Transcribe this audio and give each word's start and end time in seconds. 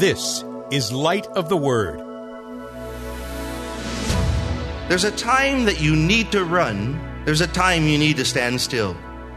This 0.00 0.46
is 0.70 0.90
Light 0.90 1.26
of 1.36 1.50
the 1.50 1.58
Word. 1.58 1.98
There's 4.88 5.04
a 5.04 5.10
time 5.10 5.66
that 5.66 5.78
you 5.78 5.94
need 5.94 6.32
to 6.32 6.46
run, 6.46 6.98
there's 7.26 7.42
a 7.42 7.46
time 7.46 7.82
you 7.82 7.98
need 7.98 8.16
to 8.16 8.24
stand 8.24 8.62
still. 8.62 8.96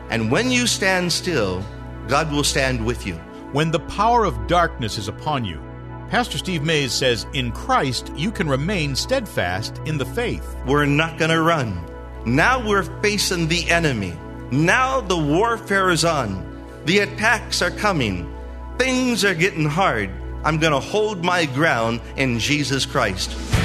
And 0.10 0.31
when 0.31 0.52
you 0.52 0.65
stand 0.65 1.12
still, 1.12 1.62
God 2.07 2.31
will 2.31 2.46
stand 2.46 2.86
with 2.86 3.05
you. 3.05 3.15
When 3.52 3.71
the 3.71 3.81
power 3.81 4.23
of 4.23 4.48
darkness 4.48 4.98
is 4.98 5.09
upon 5.09 5.44
you, 5.44 5.62
Pastor 6.07 6.38
Steve 6.38 6.64
Mays 6.64 6.93
says, 6.93 7.27
In 7.34 7.52
Christ, 7.52 8.14
you 8.16 8.32
can 8.32 8.48
remain 8.48 8.95
steadfast 8.95 9.82
in 9.86 9.98
the 9.98 10.05
faith. 10.05 10.55
We're 10.66 10.86
not 10.86 11.20
going 11.20 11.32
to 11.32 11.41
run. 11.41 11.77
Now 12.25 12.66
we're 12.66 12.84
facing 13.02 13.50
the 13.50 13.70
enemy. 13.70 14.18
Now 14.50 15.02
the 15.02 15.18
warfare 15.18 15.89
is 15.89 16.05
on. 16.05 16.41
The 16.86 17.00
attacks 17.00 17.61
are 17.61 17.71
coming. 17.71 18.34
Things 18.77 19.25
are 19.25 19.36
getting 19.36 19.66
hard. 19.66 20.09
I'm 20.43 20.57
going 20.57 20.73
to 20.73 20.79
hold 20.79 21.23
my 21.23 21.45
ground 21.45 22.02
in 22.17 22.39
Jesus 22.39 22.85
Christ. 22.85 23.62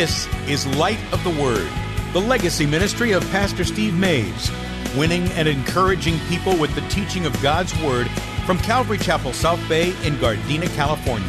This 0.00 0.26
is 0.48 0.66
Light 0.78 0.98
of 1.12 1.22
the 1.24 1.42
Word, 1.42 1.68
the 2.14 2.22
legacy 2.22 2.64
ministry 2.64 3.12
of 3.12 3.22
Pastor 3.30 3.64
Steve 3.64 3.94
Mays, 3.94 4.50
winning 4.96 5.24
and 5.32 5.46
encouraging 5.46 6.18
people 6.20 6.56
with 6.56 6.74
the 6.74 6.80
teaching 6.88 7.26
of 7.26 7.42
God's 7.42 7.78
Word 7.82 8.08
from 8.46 8.56
Calvary 8.56 8.96
Chapel 8.96 9.34
South 9.34 9.60
Bay 9.68 9.88
in 10.06 10.14
Gardena, 10.14 10.74
California. 10.74 11.28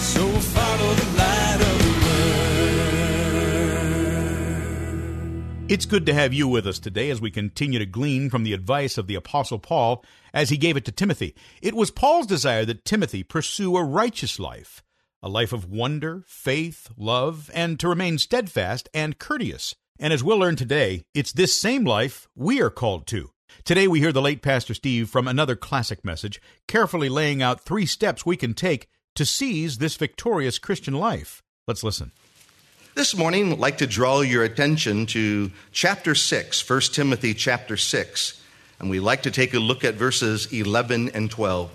So 0.00 0.26
follow 0.26 0.94
the 0.94 1.16
light 1.16 1.60
of 1.60 1.78
the 1.78 1.84
world. 5.60 5.70
It's 5.70 5.86
good 5.86 6.06
to 6.06 6.12
have 6.12 6.34
you 6.34 6.48
with 6.48 6.66
us 6.66 6.80
today 6.80 7.08
as 7.10 7.20
we 7.20 7.30
continue 7.30 7.78
to 7.78 7.86
glean 7.86 8.30
from 8.30 8.42
the 8.42 8.52
advice 8.52 8.98
of 8.98 9.06
the 9.06 9.14
Apostle 9.14 9.60
Paul 9.60 10.04
as 10.34 10.50
he 10.50 10.56
gave 10.56 10.76
it 10.76 10.84
to 10.86 10.90
Timothy. 10.90 11.36
It 11.62 11.74
was 11.74 11.92
Paul's 11.92 12.26
desire 12.26 12.64
that 12.64 12.84
Timothy 12.84 13.22
pursue 13.22 13.76
a 13.76 13.84
righteous 13.84 14.40
life, 14.40 14.82
a 15.22 15.28
life 15.28 15.52
of 15.52 15.70
wonder, 15.70 16.24
faith, 16.26 16.88
love, 16.96 17.50
and 17.54 17.80
to 17.80 17.88
remain 17.88 18.18
steadfast 18.18 18.88
and 18.92 19.18
courteous. 19.18 19.74
And 19.98 20.12
as 20.12 20.22
we'll 20.22 20.38
learn 20.38 20.56
today, 20.56 21.04
it's 21.14 21.32
this 21.32 21.54
same 21.54 21.84
life 21.84 22.28
we 22.34 22.60
are 22.60 22.70
called 22.70 23.06
to. 23.08 23.30
Today 23.64 23.88
we 23.88 24.00
hear 24.00 24.12
the 24.12 24.22
late 24.22 24.42
Pastor 24.42 24.74
Steve 24.74 25.08
from 25.08 25.26
another 25.26 25.56
classic 25.56 26.04
message, 26.04 26.40
carefully 26.68 27.08
laying 27.08 27.42
out 27.42 27.60
three 27.60 27.86
steps 27.86 28.26
we 28.26 28.36
can 28.36 28.54
take 28.54 28.88
to 29.14 29.24
seize 29.24 29.78
this 29.78 29.96
victorious 29.96 30.58
Christian 30.58 30.94
life. 30.94 31.42
Let's 31.66 31.82
listen. 31.82 32.12
This 32.94 33.16
morning, 33.16 33.52
I'd 33.52 33.58
like 33.58 33.78
to 33.78 33.86
draw 33.86 34.20
your 34.20 34.44
attention 34.44 35.06
to 35.06 35.50
chapter 35.72 36.14
6, 36.14 36.68
1 36.68 36.80
Timothy 36.92 37.34
chapter 37.34 37.76
6, 37.76 38.42
and 38.78 38.88
we'd 38.88 39.00
like 39.00 39.22
to 39.22 39.30
take 39.30 39.52
a 39.52 39.58
look 39.58 39.84
at 39.84 39.94
verses 39.94 40.52
11 40.52 41.10
and 41.10 41.30
12. 41.30 41.70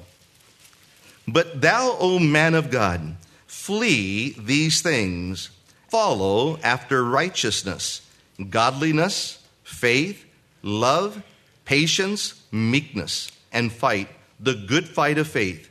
But 1.28 1.62
thou, 1.62 1.96
O 2.00 2.20
man 2.20 2.56
of 2.56 2.72
God, 2.72 3.16
flee 3.52 4.34
these 4.40 4.82
things, 4.82 5.50
follow 5.90 6.58
after 6.64 7.04
righteousness, 7.04 8.02
godliness, 8.50 9.46
faith, 9.64 10.26
love, 10.64 11.22
patience, 11.66 12.42
meekness, 12.52 13.30
and 13.52 13.70
fight 13.72 14.08
the 14.40 14.56
good 14.56 14.88
fight 14.88 15.18
of 15.18 15.28
faith. 15.28 15.70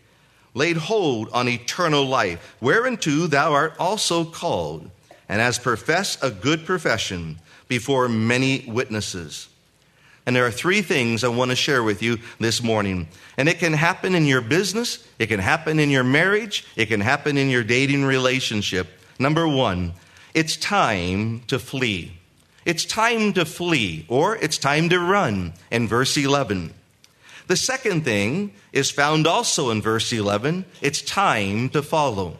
Laid 0.52 0.76
hold 0.76 1.30
on 1.32 1.48
eternal 1.48 2.04
life, 2.04 2.54
whereunto 2.60 3.26
thou 3.26 3.54
art 3.54 3.74
also 3.78 4.24
called, 4.24 4.90
and 5.26 5.40
hast 5.40 5.62
professed 5.62 6.22
a 6.22 6.30
good 6.30 6.66
profession 6.66 7.40
before 7.66 8.10
many 8.10 8.62
witnesses. 8.68 9.48
And 10.30 10.36
there 10.36 10.46
are 10.46 10.52
three 10.52 10.80
things 10.80 11.24
I 11.24 11.28
want 11.28 11.50
to 11.50 11.56
share 11.56 11.82
with 11.82 12.04
you 12.04 12.18
this 12.38 12.62
morning. 12.62 13.08
And 13.36 13.48
it 13.48 13.58
can 13.58 13.72
happen 13.72 14.14
in 14.14 14.26
your 14.26 14.40
business, 14.40 15.04
it 15.18 15.26
can 15.26 15.40
happen 15.40 15.80
in 15.80 15.90
your 15.90 16.04
marriage, 16.04 16.64
it 16.76 16.86
can 16.86 17.00
happen 17.00 17.36
in 17.36 17.50
your 17.50 17.64
dating 17.64 18.04
relationship. 18.04 18.86
Number 19.18 19.48
one, 19.48 19.94
it's 20.32 20.56
time 20.56 21.40
to 21.48 21.58
flee. 21.58 22.12
It's 22.64 22.84
time 22.84 23.32
to 23.32 23.44
flee, 23.44 24.06
or 24.06 24.36
it's 24.36 24.56
time 24.56 24.88
to 24.90 25.00
run 25.00 25.52
in 25.68 25.88
verse 25.88 26.16
11. 26.16 26.74
The 27.48 27.56
second 27.56 28.04
thing 28.04 28.52
is 28.72 28.88
found 28.88 29.26
also 29.26 29.70
in 29.70 29.82
verse 29.82 30.12
11 30.12 30.64
it's 30.80 31.02
time 31.02 31.70
to 31.70 31.82
follow. 31.82 32.36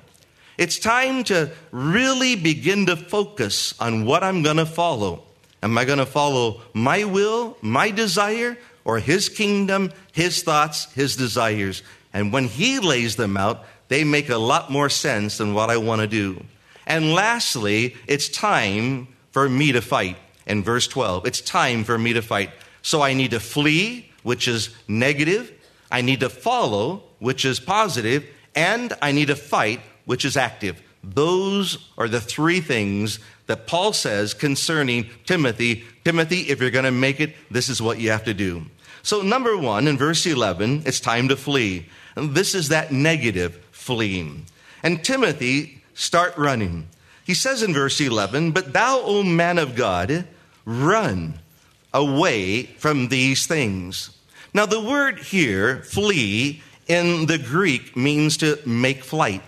It's 0.57 0.79
time 0.79 1.25
to 1.25 1.51
really 1.73 2.37
begin 2.37 2.87
to 2.87 2.95
focus 2.95 3.75
on 3.81 4.05
what 4.05 4.23
I'm 4.23 4.45
going 4.45 4.59
to 4.59 4.65
follow. 4.65 5.25
Am 5.63 5.77
I 5.77 5.85
going 5.85 5.99
to 5.99 6.07
follow 6.07 6.63
my 6.73 7.05
will, 7.05 7.57
my 7.61 7.91
desire, 7.91 8.57
or 8.85 8.99
His 8.99 9.29
kingdom, 9.29 9.93
His 10.13 10.43
thoughts, 10.43 10.91
His 10.93 11.17
desires? 11.17 11.83
And 12.13 12.33
when 12.33 12.45
He 12.45 12.79
lays 12.79 13.17
them 13.17 13.37
out, 13.37 13.65
they 13.89 14.05
make 14.05 14.29
a 14.29 14.39
lot 14.39 14.71
more 14.71 14.89
sense 14.89 15.39
than 15.39 15.53
what 15.53 15.71
I 15.71 15.77
want 15.77 16.01
to 16.01 16.07
do. 16.07 16.45
And 16.87 17.13
lastly, 17.13 17.97
it's 18.07 18.29
time 18.29 19.09
for 19.33 19.49
me 19.49 19.73
to 19.73 19.83
fight. 19.83 20.17
In 20.47 20.65
verse 20.65 20.89
12, 20.89 21.27
it's 21.27 21.41
time 21.41 21.85
for 21.85 21.99
me 21.99 22.15
to 22.15 22.23
fight. 22.23 22.51
So 22.83 23.03
I 23.03 23.15
need 23.15 23.33
to 23.33 23.41
flee, 23.41 24.11
which 24.23 24.49
is 24.49 24.71
negative. 24.89 25.53
I 25.91 26.01
need 26.03 26.21
to 26.21 26.29
follow, 26.29 27.03
which 27.19 27.45
is 27.45 27.61
positive. 27.61 28.25
And 28.55 28.93
I 29.03 29.13
need 29.13 29.29
to 29.29 29.37
fight, 29.37 29.81
which 30.07 30.25
is 30.25 30.37
active. 30.37 30.83
Those 31.05 31.79
are 31.97 32.09
the 32.09 32.21
three 32.21 32.61
things 32.61 33.21
that 33.51 33.67
Paul 33.67 33.93
says 33.93 34.33
concerning 34.33 35.11
Timothy. 35.27 35.85
Timothy, 36.05 36.43
if 36.43 36.61
you're 36.61 36.71
going 36.71 36.85
to 36.85 36.93
make 36.93 37.19
it, 37.19 37.35
this 37.51 37.69
is 37.69 37.83
what 37.83 37.99
you 37.99 38.11
have 38.11 38.25
to 38.25 38.35
do. 38.35 38.65
So, 39.03 39.23
number 39.23 39.57
one, 39.57 39.89
in 39.89 39.99
verse 39.99 40.25
11, 40.25 40.85
it's 40.87 41.01
time 41.01 41.29
to 41.29 41.37
flee. 41.37 41.87
And 42.15 42.33
this 42.33 42.55
is 42.55 42.69
that 42.69 42.93
negative 42.93 43.61
fleeing. 43.73 44.47
And 44.85 45.03
Timothy, 45.03 45.83
start 45.95 46.37
running. 46.37 46.87
He 47.25 47.35
says 47.35 47.65
in 47.65 47.75
verse 47.75 48.01
11, 48.01 48.53
But 48.53 48.73
thou, 48.73 49.01
O 49.03 49.25
man 49.25 49.59
of 49.59 49.75
God, 49.75 50.27
run 50.65 51.41
away 51.93 52.65
from 52.65 53.09
these 53.09 53.47
things. 53.47 54.17
Now, 54.55 54.67
the 54.67 54.81
word 54.81 55.19
here, 55.19 55.83
flee, 55.83 56.63
in 56.87 57.27
the 57.27 57.39
Greek 57.39 57.97
means 57.97 58.37
to 58.39 58.59
make 58.65 59.03
flight. 59.03 59.43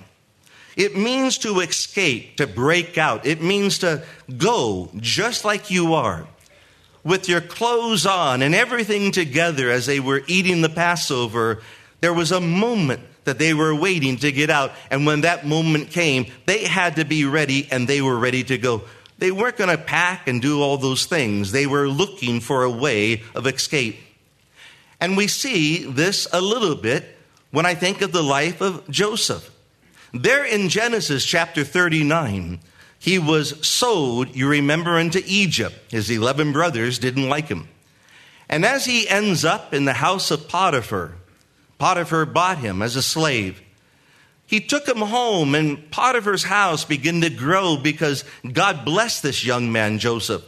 It 0.77 0.97
means 0.97 1.39
to 1.39 1.61
escape, 1.61 2.37
to 2.37 2.47
break 2.47 2.97
out. 2.97 3.27
It 3.27 3.43
means 3.43 3.79
to 3.81 4.03
go 4.37 4.91
just 4.97 5.45
like 5.45 5.71
you 5.71 5.95
are, 5.95 6.27
with 7.05 7.29
your 7.29 7.41
clothes 7.41 8.07
on 8.07 8.43
and 8.43 8.55
everything 8.55 9.13
together 9.13 9.71
as 9.71 9.87
they 9.87 10.01
were 10.01 10.23
eating 10.27 10.63
the 10.63 10.69
Passover. 10.69 11.63
There 12.01 12.15
was 12.15 12.33
a 12.33 12.41
moment 12.41 13.01
that 13.25 13.39
they 13.39 13.55
were 13.55 13.75
waiting 13.75 14.17
to 14.19 14.33
get 14.33 14.51
out. 14.51 14.73
And 14.91 15.07
when 15.07 15.21
that 15.23 15.47
moment 15.47 15.91
came, 15.91 16.27
they 16.47 16.65
had 16.65 16.97
to 16.97 17.05
be 17.05 17.25
ready 17.25 17.69
and 17.71 17.87
they 17.87 18.03
were 18.03 18.19
ready 18.19 18.43
to 18.45 18.59
go. 18.59 18.83
They 19.19 19.31
weren't 19.31 19.57
going 19.57 19.71
to 19.71 19.83
pack 19.83 20.27
and 20.27 20.43
do 20.43 20.61
all 20.61 20.79
those 20.79 21.07
things. 21.07 21.53
They 21.53 21.67
were 21.67 21.89
looking 21.89 22.41
for 22.41 22.65
a 22.65 22.71
way 22.71 23.23
of 23.35 23.47
escape. 23.47 24.01
And 25.01 25.17
we 25.17 25.29
see 25.29 25.85
this 25.85 26.27
a 26.33 26.41
little 26.41 26.75
bit 26.75 27.05
when 27.51 27.67
I 27.67 27.75
think 27.75 28.03
of 28.03 28.13
the 28.13 28.23
life 28.23 28.61
of 28.61 28.89
Joseph. 28.89 29.49
There 30.13 30.45
in 30.45 30.69
Genesis 30.69 31.25
chapter 31.25 31.65
39, 31.65 32.61
he 32.99 33.19
was 33.19 33.67
sold, 33.67 34.37
you 34.37 34.47
remember, 34.47 34.99
into 34.99 35.23
Egypt. 35.27 35.75
His 35.91 36.11
11 36.11 36.53
brothers 36.53 36.99
didn't 36.99 37.29
like 37.29 37.49
him. 37.49 37.69
And 38.49 38.67
as 38.67 38.85
he 38.85 39.09
ends 39.09 39.45
up 39.45 39.73
in 39.73 39.87
the 39.87 39.95
house 39.95 40.31
of 40.31 40.49
Potiphar, 40.49 41.15
Potiphar 41.79 42.27
bought 42.27 42.59
him 42.59 42.83
as 42.83 42.95
a 42.95 43.03
slave. 43.03 43.63
He 44.47 44.61
took 44.61 44.87
him 44.87 44.99
home, 44.99 45.55
and 45.55 45.91
Potiphar's 45.91 46.45
house 46.45 46.85
began 46.85 47.23
to 47.23 47.31
grow 47.31 47.79
because 47.79 48.25
God 48.53 48.85
blessed 48.85 49.23
this 49.23 49.47
young 49.47 49.73
man, 49.73 49.99
Joseph. 49.99 50.45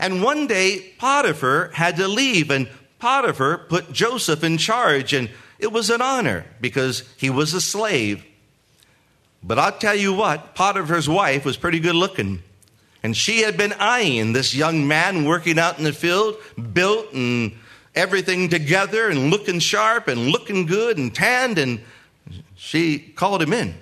And 0.00 0.22
one 0.22 0.46
day, 0.46 0.94
Potiphar 0.96 1.72
had 1.74 1.96
to 1.96 2.08
leave, 2.08 2.50
and 2.50 2.70
Potiphar 2.98 3.58
put 3.68 3.92
Joseph 3.92 4.42
in 4.42 4.56
charge, 4.56 5.12
and 5.12 5.28
it 5.58 5.72
was 5.72 5.90
an 5.90 6.00
honor 6.00 6.46
because 6.62 7.04
he 7.18 7.28
was 7.28 7.52
a 7.52 7.60
slave. 7.60 8.24
But 9.42 9.58
I'll 9.58 9.72
tell 9.72 9.94
you 9.94 10.12
what, 10.12 10.54
Potiphar's 10.54 11.08
wife 11.08 11.44
was 11.44 11.56
pretty 11.56 11.80
good 11.80 11.94
looking. 11.94 12.42
And 13.02 13.16
she 13.16 13.42
had 13.42 13.56
been 13.56 13.72
eyeing 13.74 14.32
this 14.32 14.54
young 14.54 14.88
man 14.88 15.24
working 15.24 15.58
out 15.58 15.78
in 15.78 15.84
the 15.84 15.92
field, 15.92 16.36
built 16.72 17.12
and 17.12 17.52
everything 17.94 18.48
together 18.48 19.08
and 19.08 19.30
looking 19.30 19.60
sharp 19.60 20.08
and 20.08 20.28
looking 20.28 20.66
good 20.66 20.98
and 20.98 21.14
tanned. 21.14 21.58
And 21.58 21.80
she 22.56 22.98
called 22.98 23.40
him 23.42 23.52
in. 23.52 23.74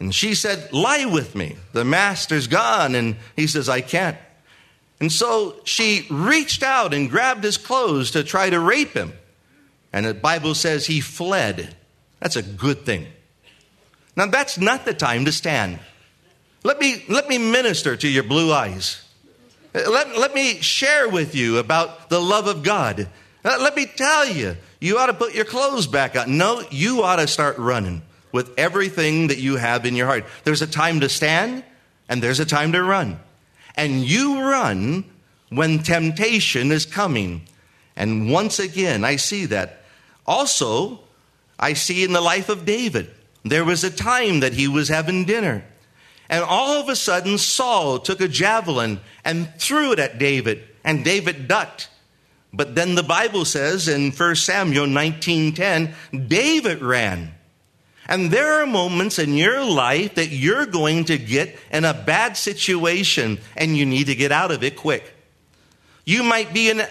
And 0.00 0.14
she 0.14 0.34
said, 0.34 0.72
Lie 0.72 1.06
with 1.06 1.34
me. 1.34 1.56
The 1.72 1.84
master's 1.84 2.46
gone. 2.46 2.94
And 2.94 3.16
he 3.36 3.46
says, 3.46 3.68
I 3.68 3.80
can't. 3.80 4.18
And 5.00 5.12
so 5.12 5.60
she 5.64 6.06
reached 6.10 6.62
out 6.62 6.92
and 6.92 7.08
grabbed 7.08 7.44
his 7.44 7.56
clothes 7.56 8.10
to 8.12 8.24
try 8.24 8.50
to 8.50 8.58
rape 8.58 8.94
him. 8.94 9.12
And 9.92 10.04
the 10.04 10.14
Bible 10.14 10.54
says 10.54 10.86
he 10.86 11.00
fled. 11.00 11.74
That's 12.20 12.36
a 12.36 12.42
good 12.42 12.84
thing. 12.84 13.06
Now, 14.18 14.26
that's 14.26 14.58
not 14.58 14.84
the 14.84 14.94
time 14.94 15.26
to 15.26 15.32
stand. 15.32 15.78
Let 16.64 16.80
me, 16.80 17.04
let 17.08 17.28
me 17.28 17.38
minister 17.38 17.96
to 17.96 18.08
your 18.08 18.24
blue 18.24 18.52
eyes. 18.52 19.00
Let, 19.72 20.18
let 20.18 20.34
me 20.34 20.60
share 20.60 21.08
with 21.08 21.36
you 21.36 21.58
about 21.58 22.10
the 22.10 22.18
love 22.18 22.48
of 22.48 22.64
God. 22.64 23.08
Uh, 23.44 23.58
let 23.60 23.76
me 23.76 23.86
tell 23.86 24.28
you, 24.28 24.56
you 24.80 24.98
ought 24.98 25.06
to 25.06 25.14
put 25.14 25.36
your 25.36 25.44
clothes 25.44 25.86
back 25.86 26.16
on. 26.16 26.36
No, 26.36 26.64
you 26.68 27.04
ought 27.04 27.16
to 27.16 27.28
start 27.28 27.58
running 27.58 28.02
with 28.32 28.52
everything 28.58 29.28
that 29.28 29.38
you 29.38 29.54
have 29.54 29.86
in 29.86 29.94
your 29.94 30.08
heart. 30.08 30.24
There's 30.42 30.62
a 30.62 30.66
time 30.66 30.98
to 30.98 31.08
stand 31.08 31.62
and 32.08 32.20
there's 32.20 32.40
a 32.40 32.44
time 32.44 32.72
to 32.72 32.82
run. 32.82 33.20
And 33.76 34.04
you 34.04 34.40
run 34.40 35.04
when 35.50 35.78
temptation 35.84 36.72
is 36.72 36.86
coming. 36.86 37.42
And 37.94 38.32
once 38.32 38.58
again, 38.58 39.04
I 39.04 39.14
see 39.14 39.46
that. 39.46 39.84
Also, 40.26 40.98
I 41.56 41.74
see 41.74 42.02
in 42.02 42.12
the 42.12 42.20
life 42.20 42.48
of 42.48 42.64
David, 42.64 43.14
there 43.44 43.64
was 43.64 43.84
a 43.84 43.90
time 43.90 44.40
that 44.40 44.54
he 44.54 44.68
was 44.68 44.88
having 44.88 45.24
dinner. 45.24 45.64
And 46.28 46.44
all 46.44 46.80
of 46.80 46.88
a 46.88 46.96
sudden, 46.96 47.38
Saul 47.38 47.98
took 47.98 48.20
a 48.20 48.28
javelin 48.28 49.00
and 49.24 49.52
threw 49.58 49.92
it 49.92 49.98
at 49.98 50.18
David, 50.18 50.62
and 50.84 51.04
David 51.04 51.48
ducked. 51.48 51.88
But 52.52 52.74
then 52.74 52.94
the 52.94 53.02
Bible 53.02 53.44
says 53.44 53.88
in 53.88 54.10
1 54.10 54.34
Samuel 54.36 54.86
19:10, 54.86 55.94
David 56.28 56.82
ran. 56.82 57.34
And 58.06 58.30
there 58.30 58.62
are 58.62 58.66
moments 58.66 59.18
in 59.18 59.34
your 59.34 59.62
life 59.62 60.14
that 60.14 60.30
you're 60.30 60.64
going 60.64 61.04
to 61.06 61.18
get 61.18 61.58
in 61.70 61.84
a 61.84 61.92
bad 61.92 62.38
situation 62.38 63.38
and 63.54 63.76
you 63.76 63.84
need 63.84 64.06
to 64.06 64.14
get 64.14 64.32
out 64.32 64.50
of 64.50 64.64
it 64.64 64.76
quick. 64.76 65.14
You 66.06 66.22
might 66.22 66.54
be 66.54 66.70
in 66.70 66.86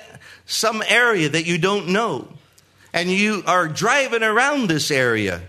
some 0.46 0.84
area 0.88 1.28
that 1.28 1.48
you 1.48 1.58
don't 1.58 1.88
know 1.88 2.28
and 2.94 3.10
you 3.10 3.44
are 3.48 3.68
driving 3.68 4.22
around 4.22 4.68
this 4.68 4.92
area. 4.92 5.42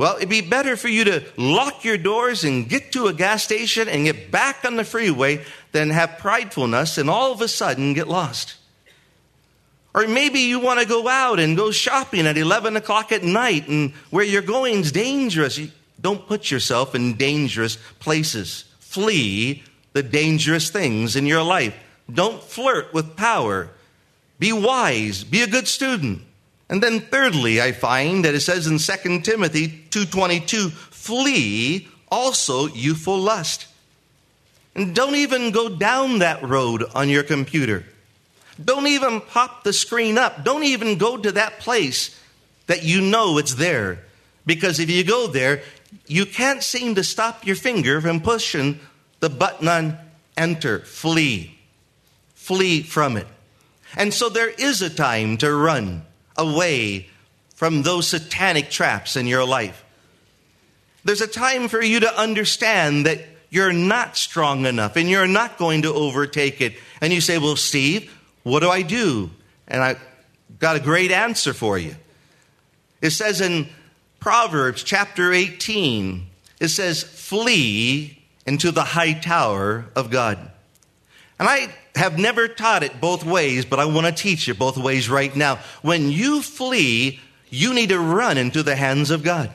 Well, 0.00 0.16
it'd 0.16 0.30
be 0.30 0.40
better 0.40 0.78
for 0.78 0.88
you 0.88 1.04
to 1.04 1.22
lock 1.36 1.84
your 1.84 1.98
doors 1.98 2.42
and 2.42 2.66
get 2.66 2.92
to 2.92 3.08
a 3.08 3.12
gas 3.12 3.42
station 3.42 3.86
and 3.86 4.06
get 4.06 4.30
back 4.30 4.64
on 4.64 4.76
the 4.76 4.82
freeway 4.82 5.44
than 5.72 5.90
have 5.90 6.16
pridefulness 6.18 6.96
and 6.96 7.10
all 7.10 7.32
of 7.32 7.42
a 7.42 7.48
sudden 7.48 7.92
get 7.92 8.08
lost. 8.08 8.56
Or 9.92 10.08
maybe 10.08 10.40
you 10.40 10.58
want 10.58 10.80
to 10.80 10.86
go 10.86 11.06
out 11.06 11.38
and 11.38 11.54
go 11.54 11.70
shopping 11.70 12.26
at 12.26 12.38
11 12.38 12.76
o'clock 12.76 13.12
at 13.12 13.22
night 13.22 13.68
and 13.68 13.92
where 14.08 14.24
you're 14.24 14.40
going 14.40 14.76
is 14.76 14.90
dangerous. 14.90 15.60
Don't 16.00 16.26
put 16.26 16.50
yourself 16.50 16.94
in 16.94 17.18
dangerous 17.18 17.76
places. 17.98 18.64
Flee 18.78 19.64
the 19.92 20.02
dangerous 20.02 20.70
things 20.70 21.14
in 21.14 21.26
your 21.26 21.42
life. 21.42 21.76
Don't 22.10 22.42
flirt 22.42 22.94
with 22.94 23.18
power. 23.18 23.68
Be 24.38 24.50
wise. 24.50 25.24
Be 25.24 25.42
a 25.42 25.46
good 25.46 25.68
student. 25.68 26.22
And 26.70 26.80
then 26.80 27.00
thirdly, 27.00 27.60
I 27.60 27.72
find 27.72 28.24
that 28.24 28.36
it 28.36 28.40
says 28.40 28.68
in 28.68 28.78
2 28.78 29.22
Timothy 29.22 29.86
2.22, 29.90 30.70
flee 30.70 31.88
also 32.08 32.68
youthful 32.68 33.18
lust. 33.18 33.66
And 34.76 34.94
don't 34.94 35.16
even 35.16 35.50
go 35.50 35.68
down 35.68 36.20
that 36.20 36.44
road 36.44 36.84
on 36.94 37.08
your 37.08 37.24
computer. 37.24 37.84
Don't 38.64 38.86
even 38.86 39.20
pop 39.20 39.64
the 39.64 39.72
screen 39.72 40.16
up. 40.16 40.44
Don't 40.44 40.62
even 40.62 40.96
go 40.96 41.16
to 41.16 41.32
that 41.32 41.58
place 41.58 42.16
that 42.68 42.84
you 42.84 43.00
know 43.00 43.36
it's 43.38 43.54
there. 43.54 44.04
Because 44.46 44.78
if 44.78 44.88
you 44.88 45.02
go 45.02 45.26
there, 45.26 45.62
you 46.06 46.24
can't 46.24 46.62
seem 46.62 46.94
to 46.94 47.02
stop 47.02 47.44
your 47.44 47.56
finger 47.56 48.00
from 48.00 48.20
pushing 48.20 48.78
the 49.18 49.28
button 49.28 49.66
on 49.66 49.98
enter, 50.36 50.78
flee. 50.80 51.58
Flee 52.34 52.82
from 52.82 53.16
it. 53.16 53.26
And 53.96 54.14
so 54.14 54.28
there 54.28 54.50
is 54.50 54.82
a 54.82 54.90
time 54.90 55.36
to 55.38 55.52
run 55.52 56.06
away 56.36 57.08
from 57.54 57.82
those 57.82 58.08
satanic 58.08 58.70
traps 58.70 59.16
in 59.16 59.26
your 59.26 59.44
life. 59.44 59.84
There's 61.04 61.20
a 61.20 61.26
time 61.26 61.68
for 61.68 61.82
you 61.82 62.00
to 62.00 62.18
understand 62.18 63.06
that 63.06 63.20
you're 63.50 63.72
not 63.72 64.16
strong 64.16 64.66
enough 64.66 64.96
and 64.96 65.08
you're 65.08 65.26
not 65.26 65.58
going 65.58 65.82
to 65.82 65.92
overtake 65.92 66.60
it. 66.60 66.74
And 67.00 67.12
you 67.12 67.20
say, 67.20 67.38
Well, 67.38 67.56
Steve, 67.56 68.12
what 68.42 68.60
do 68.60 68.70
I 68.70 68.82
do? 68.82 69.30
And 69.66 69.82
I 69.82 69.96
got 70.58 70.76
a 70.76 70.80
great 70.80 71.10
answer 71.10 71.52
for 71.52 71.78
you. 71.78 71.96
It 73.02 73.10
says 73.10 73.40
in 73.40 73.68
Proverbs 74.20 74.82
chapter 74.82 75.32
18, 75.32 76.26
it 76.60 76.68
says, 76.68 77.02
Flee 77.02 78.22
into 78.46 78.70
the 78.70 78.84
high 78.84 79.14
tower 79.14 79.86
of 79.96 80.10
God. 80.10 80.38
And 81.38 81.48
I 81.48 81.74
have 82.00 82.18
never 82.18 82.48
taught 82.48 82.82
it 82.82 83.00
both 83.00 83.24
ways, 83.24 83.64
but 83.64 83.78
I 83.78 83.84
want 83.84 84.06
to 84.06 84.12
teach 84.12 84.48
it 84.48 84.58
both 84.58 84.76
ways 84.76 85.08
right 85.08 85.34
now. 85.34 85.60
When 85.82 86.10
you 86.10 86.42
flee, 86.42 87.20
you 87.48 87.72
need 87.72 87.90
to 87.90 87.98
run 87.98 88.36
into 88.36 88.62
the 88.62 88.76
hands 88.76 89.10
of 89.10 89.22
God. 89.22 89.50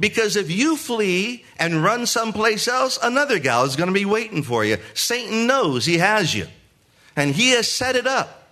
Because 0.00 0.34
if 0.34 0.50
you 0.50 0.76
flee 0.76 1.44
and 1.58 1.84
run 1.84 2.06
someplace 2.06 2.66
else, 2.66 2.98
another 3.00 3.38
gal 3.38 3.64
is 3.64 3.76
going 3.76 3.88
to 3.88 3.94
be 3.94 4.04
waiting 4.04 4.42
for 4.42 4.64
you. 4.64 4.78
Satan 4.94 5.46
knows 5.46 5.86
he 5.86 5.98
has 5.98 6.34
you 6.34 6.48
and 7.16 7.34
He 7.34 7.50
has 7.50 7.70
set 7.70 7.96
it 7.96 8.06
up. 8.06 8.42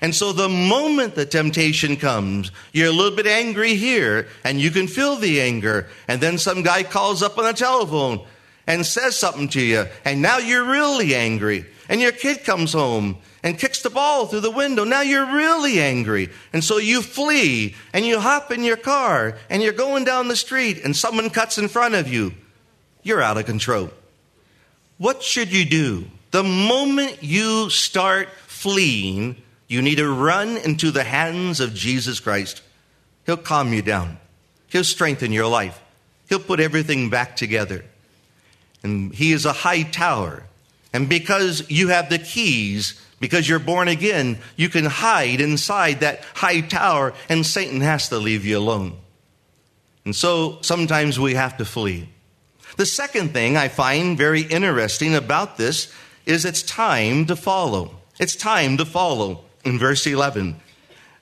And 0.00 0.14
so 0.14 0.32
the 0.32 0.48
moment 0.48 1.16
the 1.16 1.26
temptation 1.26 1.96
comes, 1.96 2.52
you're 2.72 2.88
a 2.88 2.92
little 2.92 3.16
bit 3.16 3.26
angry 3.26 3.74
here, 3.74 4.28
and 4.44 4.60
you 4.60 4.70
can 4.70 4.86
feel 4.86 5.16
the 5.16 5.40
anger. 5.40 5.88
And 6.06 6.20
then 6.20 6.38
some 6.38 6.62
guy 6.62 6.84
calls 6.84 7.20
up 7.20 7.36
on 7.36 7.44
the 7.44 7.52
telephone 7.52 8.24
and 8.66 8.86
says 8.86 9.18
something 9.18 9.48
to 9.48 9.60
you, 9.60 9.86
and 10.04 10.22
now 10.22 10.38
you're 10.38 10.64
really 10.64 11.16
angry. 11.16 11.66
And 11.88 12.00
your 12.00 12.12
kid 12.12 12.44
comes 12.44 12.74
home 12.74 13.18
and 13.42 13.58
kicks 13.58 13.82
the 13.82 13.90
ball 13.90 14.26
through 14.26 14.40
the 14.40 14.50
window. 14.50 14.84
Now 14.84 15.00
you're 15.00 15.34
really 15.34 15.80
angry. 15.80 16.28
And 16.52 16.62
so 16.62 16.76
you 16.76 17.00
flee 17.00 17.74
and 17.92 18.04
you 18.04 18.20
hop 18.20 18.52
in 18.52 18.62
your 18.62 18.76
car 18.76 19.38
and 19.48 19.62
you're 19.62 19.72
going 19.72 20.04
down 20.04 20.28
the 20.28 20.36
street 20.36 20.84
and 20.84 20.94
someone 20.94 21.30
cuts 21.30 21.56
in 21.56 21.68
front 21.68 21.94
of 21.94 22.08
you. 22.08 22.34
You're 23.02 23.22
out 23.22 23.38
of 23.38 23.46
control. 23.46 23.90
What 24.98 25.22
should 25.22 25.52
you 25.52 25.64
do? 25.64 26.06
The 26.30 26.42
moment 26.42 27.22
you 27.22 27.70
start 27.70 28.28
fleeing, 28.46 29.36
you 29.66 29.80
need 29.80 29.96
to 29.96 30.12
run 30.12 30.56
into 30.58 30.90
the 30.90 31.04
hands 31.04 31.60
of 31.60 31.72
Jesus 31.72 32.20
Christ. 32.20 32.60
He'll 33.24 33.36
calm 33.36 33.72
you 33.72 33.82
down, 33.82 34.18
He'll 34.68 34.84
strengthen 34.84 35.32
your 35.32 35.46
life, 35.46 35.80
He'll 36.28 36.40
put 36.40 36.60
everything 36.60 37.08
back 37.08 37.36
together. 37.36 37.84
And 38.82 39.14
He 39.14 39.32
is 39.32 39.46
a 39.46 39.52
high 39.52 39.84
tower. 39.84 40.44
And 40.98 41.08
because 41.08 41.70
you 41.70 41.90
have 41.90 42.10
the 42.10 42.18
keys, 42.18 43.00
because 43.20 43.48
you're 43.48 43.60
born 43.60 43.86
again, 43.86 44.36
you 44.56 44.68
can 44.68 44.84
hide 44.84 45.40
inside 45.40 46.00
that 46.00 46.24
high 46.34 46.60
tower, 46.60 47.14
and 47.28 47.46
Satan 47.46 47.82
has 47.82 48.08
to 48.08 48.18
leave 48.18 48.44
you 48.44 48.58
alone. 48.58 48.96
And 50.04 50.16
so 50.16 50.58
sometimes 50.60 51.20
we 51.20 51.34
have 51.34 51.56
to 51.58 51.64
flee. 51.64 52.08
The 52.76 52.84
second 52.84 53.32
thing 53.32 53.56
I 53.56 53.68
find 53.68 54.18
very 54.18 54.42
interesting 54.42 55.14
about 55.14 55.56
this 55.56 55.94
is 56.26 56.44
it's 56.44 56.62
time 56.62 57.26
to 57.26 57.36
follow. 57.36 57.94
It's 58.18 58.34
time 58.34 58.76
to 58.78 58.84
follow 58.84 59.44
in 59.64 59.78
verse 59.78 60.04
11. 60.04 60.56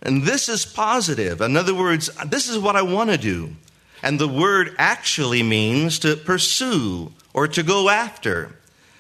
And 0.01 0.23
this 0.23 0.49
is 0.49 0.65
positive. 0.65 1.43
In 1.43 1.55
other 1.55 1.75
words, 1.75 2.09
this 2.25 2.49
is 2.49 2.59
what 2.59 2.77
I 2.77 2.83
want 2.83 3.11
to 3.11 3.19
do. 3.19 3.57
And 4.03 4.19
the 4.19 4.27
word 4.27 4.75
actually 4.79 5.43
means 5.43 5.99
to 5.99 6.17
pursue 6.17 7.13
or 7.35 7.47
to 7.49 7.63
go 7.63 7.91
after. 7.91 8.57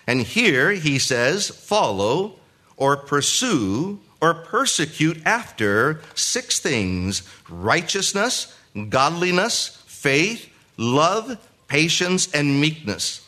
And 0.06 0.20
here 0.20 0.70
he 0.70 0.98
says, 0.98 1.48
follow 1.48 2.36
or 2.76 2.96
pursue 2.96 4.00
or 4.20 4.34
persecute 4.34 5.20
after 5.26 6.00
six 6.14 6.60
things 6.60 7.22
righteousness, 7.48 8.56
godliness, 8.88 9.82
faith, 9.86 10.48
love, 10.76 11.38
patience, 11.68 12.32
and 12.32 12.60
meekness. 12.60 13.26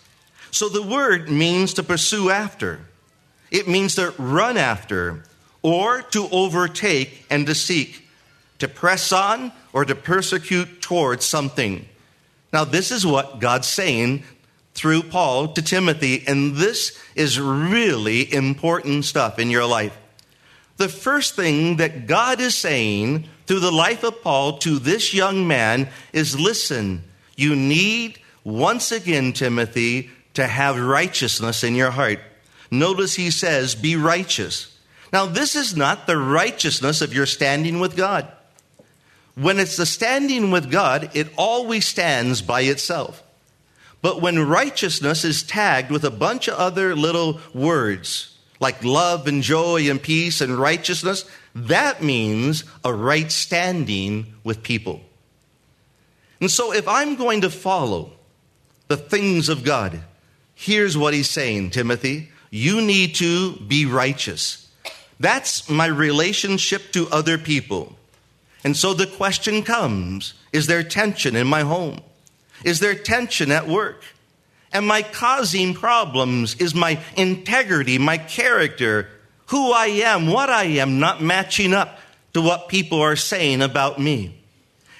So 0.51 0.69
the 0.69 0.83
word 0.83 1.29
means 1.29 1.75
to 1.75 1.83
pursue 1.83 2.31
after, 2.31 2.81
it 3.51 3.69
means 3.69 3.95
to 3.97 4.15
run 4.19 4.57
after, 4.57 5.25
or 5.63 6.03
to 6.03 6.29
overtake 6.31 7.27
and 7.31 7.47
to 7.47 7.55
seek, 7.55 8.09
to 8.59 8.69
press 8.69 9.13
on 9.13 9.53
or 9.73 9.85
to 9.85 9.95
persecute 9.95 10.81
towards 10.81 11.25
something. 11.25 11.87
Now, 12.53 12.65
this 12.65 12.91
is 12.91 13.05
what 13.05 13.41
God's 13.41 13.69
saying 13.69 14.23
through 14.79 15.03
Paul 15.03 15.49
to 15.55 15.63
Timothy, 15.63 16.25
and 16.27 16.55
this 16.57 16.99
is 17.15 17.41
really 17.41 18.33
important 18.33 19.05
stuff 19.05 19.39
in 19.39 19.51
your 19.51 19.67
life. 19.67 19.97
The 20.77 20.89
first 20.89 21.35
thing 21.35 21.77
that 21.77 22.07
God 22.07 22.41
is 22.41 22.55
saying 22.55 23.29
through 23.47 23.61
the 23.61 23.73
life 23.73 24.05
of 24.05 24.23
Paul 24.23 24.59
to 24.59 24.79
this 24.79 25.13
young 25.13 25.49
man 25.49 25.89
is 26.13 26.39
listen, 26.39 27.03
you 27.37 27.57
need, 27.57 28.21
once 28.45 28.93
again, 28.93 29.33
Timothy, 29.33 30.11
to 30.35 30.47
have 30.47 30.79
righteousness 30.79 31.65
in 31.65 31.75
your 31.75 31.91
heart. 31.91 32.21
Notice 32.71 33.17
he 33.17 33.31
says, 33.31 33.75
Be 33.75 33.97
righteous. 33.97 34.79
Now, 35.13 35.27
this 35.27 35.57
is 35.57 35.77
not 35.77 36.07
the 36.07 36.19
righteousness 36.19 37.01
of 37.01 37.15
your 37.15 37.27
standing 37.27 37.81
with 37.81 37.97
God. 37.97 38.31
When 39.35 39.59
it's 39.59 39.77
the 39.77 39.87
standing 39.87 40.51
with 40.51 40.71
God, 40.71 41.11
it 41.15 41.29
always 41.37 41.87
stands 41.87 42.43
by 42.43 42.63
itself. 42.63 43.23
But 44.01 44.23
when 44.23 44.47
righteousness 44.47 45.25
is 45.25 45.43
tagged 45.43 45.91
with 45.91 46.05
a 46.05 46.11
bunch 46.11 46.49
of 46.49 46.55
other 46.55 46.95
little 46.95 47.41
words, 47.53 48.37
like 48.61 48.85
love 48.85 49.27
and 49.27 49.43
joy 49.43 49.91
and 49.91 50.01
peace 50.01 50.41
and 50.41 50.59
righteousness, 50.59 51.25
that 51.55 52.03
means 52.03 52.65
a 52.85 52.93
right 52.93 53.31
standing 53.31 54.35
with 54.45 54.63
people. 54.63 55.01
And 56.41 56.51
so 56.51 56.73
if 56.73 56.87
I'm 56.87 57.17
going 57.17 57.41
to 57.41 57.51
follow 57.51 58.13
the 58.87 58.97
things 58.97 59.49
of 59.49 59.65
God, 59.65 60.01
here's 60.55 60.97
what 60.97 61.15
he's 61.15 61.31
saying, 61.31 61.71
Timothy. 61.71 62.31
You 62.51 62.81
need 62.81 63.17
to 63.17 63.57
be 63.57 63.87
righteous. 63.87 64.71
That's 65.21 65.69
my 65.69 65.87
relationship 65.87 66.93
to 66.93 67.09
other 67.11 67.39
people. 67.39 67.97
And 68.65 68.77
so 68.77 68.95
the 68.95 69.07
question 69.07 69.63
comes 69.63 70.35
Is 70.53 70.67
there 70.67 70.83
tension 70.83 71.37
in 71.37 71.47
my 71.47 71.63
home? 71.63 72.01
Is 72.65 72.81
there 72.81 72.95
tension 72.95 73.51
at 73.51 73.69
work? 73.69 74.03
Am 74.73 74.91
I 74.91 75.03
causing 75.03 75.75
problems? 75.75 76.55
Is 76.57 76.75
my 76.75 77.01
integrity, 77.17 77.99
my 77.99 78.19
character, 78.19 79.09
who 79.47 79.73
I 79.73 79.87
am, 79.87 80.27
what 80.27 80.51
I 80.51 80.65
am 80.65 80.99
not 80.99 81.23
matching 81.23 81.73
up 81.73 81.99
to 82.35 82.43
what 82.43 82.69
people 82.69 83.01
are 83.01 83.17
saying 83.17 83.63
about 83.63 83.99
me? 83.99 84.35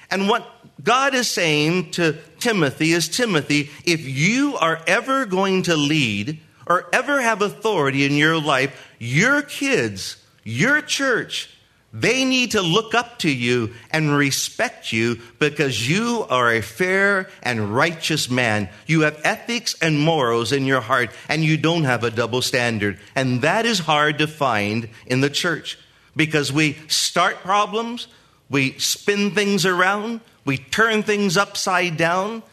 And 0.09 0.27
what 0.27 0.49
God 0.83 1.13
is 1.13 1.29
saying 1.29 1.91
to 1.91 2.17
Timothy 2.39 2.93
is 2.93 3.09
Timothy, 3.09 3.69
if 3.85 4.01
you 4.01 4.57
are 4.57 4.81
ever 4.87 5.25
going 5.25 5.63
to 5.63 5.75
lead 5.75 6.39
or 6.65 6.87
ever 6.91 7.21
have 7.21 7.41
authority 7.41 8.05
in 8.05 8.13
your 8.13 8.39
life, 8.39 8.91
your 8.97 9.41
kids, 9.41 10.23
your 10.43 10.81
church, 10.81 11.55
they 11.91 12.23
need 12.23 12.51
to 12.51 12.61
look 12.61 12.93
up 12.93 13.19
to 13.19 13.31
you 13.31 13.73
and 13.89 14.15
respect 14.15 14.93
you 14.93 15.19
because 15.39 15.89
you 15.89 16.25
are 16.29 16.51
a 16.51 16.61
fair 16.61 17.29
and 17.41 17.73
righteous 17.73 18.29
man. 18.29 18.69
You 18.85 19.01
have 19.01 19.19
ethics 19.23 19.75
and 19.81 19.99
morals 19.99 20.51
in 20.51 20.65
your 20.65 20.81
heart 20.81 21.09
and 21.27 21.43
you 21.43 21.57
don't 21.57 21.85
have 21.85 22.03
a 22.03 22.11
double 22.11 22.43
standard. 22.43 22.99
And 23.15 23.41
that 23.41 23.65
is 23.65 23.79
hard 23.79 24.19
to 24.19 24.27
find 24.27 24.89
in 25.07 25.21
the 25.21 25.31
church 25.31 25.79
because 26.15 26.53
we 26.53 26.73
start 26.87 27.37
problems, 27.37 28.07
we 28.49 28.77
spin 28.77 29.31
things 29.31 29.65
around, 29.65 30.21
we 30.45 30.57
turn 30.57 31.01
things 31.01 31.37
upside 31.37 31.97
down. 31.97 32.43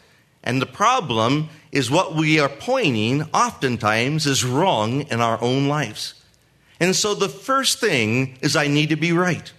And 0.43 0.61
the 0.61 0.67
problem 0.67 1.49
is 1.71 1.91
what 1.91 2.15
we 2.15 2.39
are 2.39 2.49
pointing 2.49 3.23
oftentimes 3.33 4.25
is 4.25 4.43
wrong 4.43 5.01
in 5.01 5.21
our 5.21 5.39
own 5.41 5.67
lives. 5.67 6.15
And 6.79 6.95
so 6.95 7.13
the 7.15 7.29
first 7.29 7.79
thing 7.79 8.37
is 8.41 8.55
I 8.55 8.67
need 8.67 8.89
to 8.89 8.95
be 8.95 9.11
right. 9.11 9.51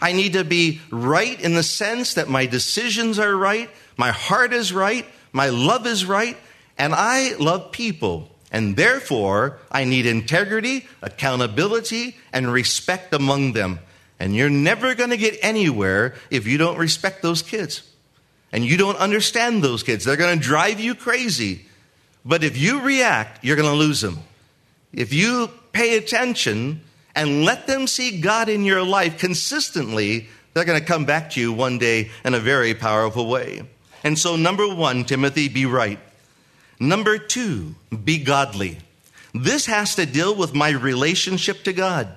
I 0.00 0.12
need 0.12 0.34
to 0.34 0.44
be 0.44 0.80
right 0.90 1.40
in 1.40 1.54
the 1.54 1.62
sense 1.62 2.14
that 2.14 2.28
my 2.28 2.46
decisions 2.46 3.18
are 3.18 3.34
right, 3.34 3.70
my 3.96 4.10
heart 4.10 4.52
is 4.52 4.72
right, 4.72 5.06
my 5.32 5.48
love 5.48 5.86
is 5.86 6.04
right, 6.04 6.36
and 6.78 6.94
I 6.94 7.34
love 7.36 7.72
people. 7.72 8.30
And 8.52 8.76
therefore, 8.76 9.58
I 9.72 9.84
need 9.84 10.06
integrity, 10.06 10.86
accountability, 11.02 12.16
and 12.32 12.52
respect 12.52 13.12
among 13.12 13.52
them. 13.52 13.80
And 14.18 14.34
you're 14.34 14.50
never 14.50 14.94
going 14.94 15.10
to 15.10 15.16
get 15.16 15.38
anywhere 15.42 16.14
if 16.30 16.46
you 16.46 16.56
don't 16.56 16.78
respect 16.78 17.22
those 17.22 17.42
kids. 17.42 17.82
And 18.52 18.64
you 18.64 18.76
don't 18.76 18.96
understand 18.98 19.62
those 19.62 19.82
kids. 19.82 20.04
They're 20.04 20.16
going 20.16 20.38
to 20.38 20.42
drive 20.42 20.80
you 20.80 20.94
crazy. 20.94 21.66
But 22.24 22.44
if 22.44 22.56
you 22.56 22.80
react, 22.80 23.44
you're 23.44 23.56
going 23.56 23.68
to 23.68 23.74
lose 23.74 24.00
them. 24.00 24.20
If 24.92 25.12
you 25.12 25.50
pay 25.76 25.98
attention 25.98 26.80
and 27.14 27.44
let 27.44 27.66
them 27.66 27.86
see 27.86 28.20
God 28.20 28.48
in 28.48 28.64
your 28.64 28.82
life 28.82 29.18
consistently, 29.18 30.28
they're 30.54 30.64
going 30.64 30.80
to 30.80 30.84
come 30.84 31.04
back 31.04 31.30
to 31.32 31.40
you 31.40 31.52
one 31.52 31.76
day 31.76 32.10
in 32.24 32.32
a 32.32 32.40
very 32.40 32.74
powerful 32.74 33.28
way. 33.28 33.62
And 34.02 34.18
so, 34.18 34.36
number 34.36 34.66
one, 34.74 35.04
Timothy, 35.04 35.48
be 35.48 35.66
right. 35.66 35.98
Number 36.80 37.18
two, 37.18 37.74
be 38.04 38.18
godly. 38.18 38.78
This 39.34 39.66
has 39.66 39.96
to 39.96 40.06
deal 40.06 40.34
with 40.34 40.54
my 40.54 40.70
relationship 40.70 41.62
to 41.64 41.74
God. 41.74 42.08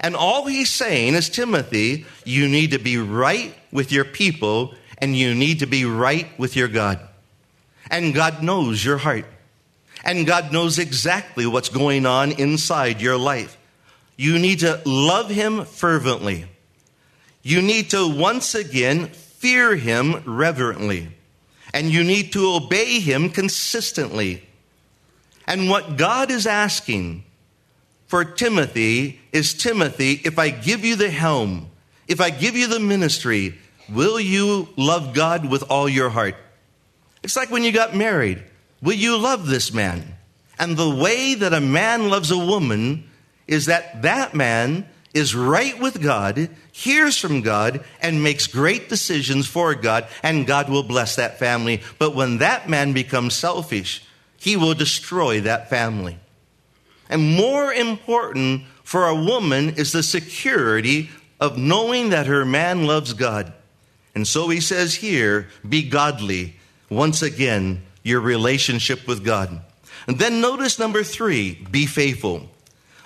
And 0.00 0.16
all 0.16 0.46
he's 0.46 0.70
saying 0.70 1.14
is, 1.14 1.28
Timothy, 1.28 2.04
you 2.24 2.48
need 2.48 2.72
to 2.72 2.78
be 2.78 2.98
right 2.98 3.54
with 3.70 3.92
your 3.92 4.04
people 4.04 4.74
and 4.98 5.16
you 5.16 5.34
need 5.34 5.60
to 5.60 5.66
be 5.66 5.84
right 5.84 6.26
with 6.36 6.56
your 6.56 6.68
God. 6.68 6.98
And 7.90 8.14
God 8.14 8.42
knows 8.42 8.84
your 8.84 8.98
heart. 8.98 9.24
And 10.08 10.26
God 10.26 10.54
knows 10.54 10.78
exactly 10.78 11.44
what's 11.44 11.68
going 11.68 12.06
on 12.06 12.32
inside 12.32 13.02
your 13.02 13.18
life. 13.18 13.58
You 14.16 14.38
need 14.38 14.60
to 14.60 14.80
love 14.86 15.28
Him 15.28 15.66
fervently. 15.66 16.46
You 17.42 17.60
need 17.60 17.90
to 17.90 18.08
once 18.08 18.54
again 18.54 19.08
fear 19.08 19.76
Him 19.76 20.22
reverently. 20.24 21.08
And 21.74 21.90
you 21.90 22.04
need 22.04 22.32
to 22.32 22.54
obey 22.54 23.00
Him 23.00 23.28
consistently. 23.28 24.48
And 25.46 25.68
what 25.68 25.98
God 25.98 26.30
is 26.30 26.46
asking 26.46 27.24
for 28.06 28.24
Timothy 28.24 29.20
is 29.30 29.52
Timothy, 29.52 30.22
if 30.24 30.38
I 30.38 30.48
give 30.48 30.86
you 30.86 30.96
the 30.96 31.10
helm, 31.10 31.68
if 32.06 32.22
I 32.22 32.30
give 32.30 32.56
you 32.56 32.66
the 32.66 32.80
ministry, 32.80 33.58
will 33.92 34.18
you 34.18 34.70
love 34.78 35.12
God 35.12 35.50
with 35.50 35.64
all 35.64 35.86
your 35.86 36.08
heart? 36.08 36.36
It's 37.22 37.36
like 37.36 37.50
when 37.50 37.62
you 37.62 37.72
got 37.72 37.94
married. 37.94 38.42
Will 38.80 38.94
you 38.94 39.16
love 39.16 39.46
this 39.46 39.72
man? 39.72 40.16
And 40.58 40.76
the 40.76 40.90
way 40.90 41.34
that 41.34 41.54
a 41.54 41.60
man 41.60 42.08
loves 42.08 42.30
a 42.30 42.38
woman 42.38 43.08
is 43.46 43.66
that 43.66 44.02
that 44.02 44.34
man 44.34 44.86
is 45.14 45.34
right 45.34 45.78
with 45.80 46.02
God, 46.02 46.50
hears 46.70 47.16
from 47.16 47.40
God, 47.40 47.84
and 48.00 48.22
makes 48.22 48.46
great 48.46 48.88
decisions 48.88 49.46
for 49.46 49.74
God, 49.74 50.06
and 50.22 50.46
God 50.46 50.68
will 50.68 50.82
bless 50.82 51.16
that 51.16 51.38
family. 51.38 51.82
But 51.98 52.14
when 52.14 52.38
that 52.38 52.68
man 52.68 52.92
becomes 52.92 53.34
selfish, 53.34 54.04
he 54.36 54.56
will 54.56 54.74
destroy 54.74 55.40
that 55.40 55.70
family. 55.70 56.18
And 57.08 57.36
more 57.36 57.72
important 57.72 58.64
for 58.84 59.06
a 59.06 59.14
woman 59.14 59.70
is 59.70 59.92
the 59.92 60.02
security 60.02 61.10
of 61.40 61.56
knowing 61.56 62.10
that 62.10 62.26
her 62.26 62.44
man 62.44 62.86
loves 62.86 63.14
God. 63.14 63.52
And 64.14 64.26
so 64.26 64.48
he 64.48 64.60
says 64.60 64.96
here, 64.96 65.48
be 65.66 65.88
godly. 65.88 66.56
Once 66.90 67.22
again, 67.22 67.82
your 68.08 68.20
relationship 68.20 69.06
with 69.06 69.24
God. 69.24 69.60
And 70.06 70.18
then 70.18 70.40
notice 70.40 70.78
number 70.78 71.02
three, 71.02 71.66
be 71.70 71.86
faithful. 71.86 72.48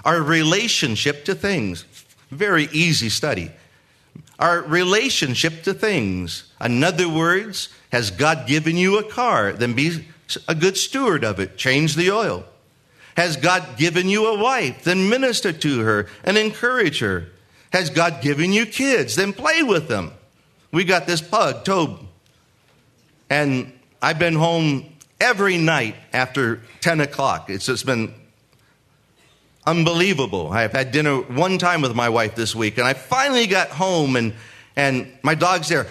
Our 0.04 0.22
relationship 0.22 1.24
to 1.26 1.34
things. 1.34 1.84
Very 2.30 2.68
easy 2.72 3.08
study. 3.08 3.50
Our 4.38 4.62
relationship 4.62 5.62
to 5.64 5.74
things. 5.74 6.50
In 6.60 6.82
other 6.82 7.08
words, 7.08 7.68
has 7.92 8.10
God 8.10 8.46
given 8.46 8.76
you 8.76 8.98
a 8.98 9.04
car? 9.04 9.52
Then 9.52 9.74
be 9.74 10.06
a 10.48 10.54
good 10.54 10.76
steward 10.76 11.24
of 11.24 11.38
it. 11.40 11.56
Change 11.56 11.94
the 11.94 12.10
oil. 12.10 12.44
Has 13.16 13.36
God 13.36 13.76
given 13.76 14.08
you 14.08 14.26
a 14.26 14.38
wife? 14.38 14.84
Then 14.84 15.10
minister 15.10 15.52
to 15.52 15.80
her 15.80 16.06
and 16.24 16.38
encourage 16.38 17.00
her. 17.00 17.28
Has 17.72 17.90
God 17.90 18.22
given 18.22 18.52
you 18.52 18.66
kids? 18.66 19.16
Then 19.16 19.32
play 19.32 19.62
with 19.62 19.88
them. 19.88 20.12
We 20.72 20.84
got 20.84 21.06
this 21.06 21.20
pug, 21.20 21.64
Tobe. 21.64 22.00
And 23.28 23.72
I've 24.04 24.18
been 24.18 24.34
home 24.34 24.84
every 25.20 25.58
night 25.58 25.94
after 26.12 26.60
10 26.80 27.00
o'clock. 27.00 27.48
It's 27.48 27.66
just 27.66 27.86
been 27.86 28.12
unbelievable. 29.64 30.50
I've 30.50 30.72
had 30.72 30.90
dinner 30.90 31.18
one 31.18 31.56
time 31.56 31.82
with 31.82 31.94
my 31.94 32.08
wife 32.08 32.34
this 32.34 32.52
week, 32.52 32.78
and 32.78 32.86
I 32.86 32.94
finally 32.94 33.46
got 33.46 33.68
home, 33.68 34.16
and, 34.16 34.34
and 34.74 35.06
my 35.22 35.36
dog's 35.36 35.68
there 35.68 35.86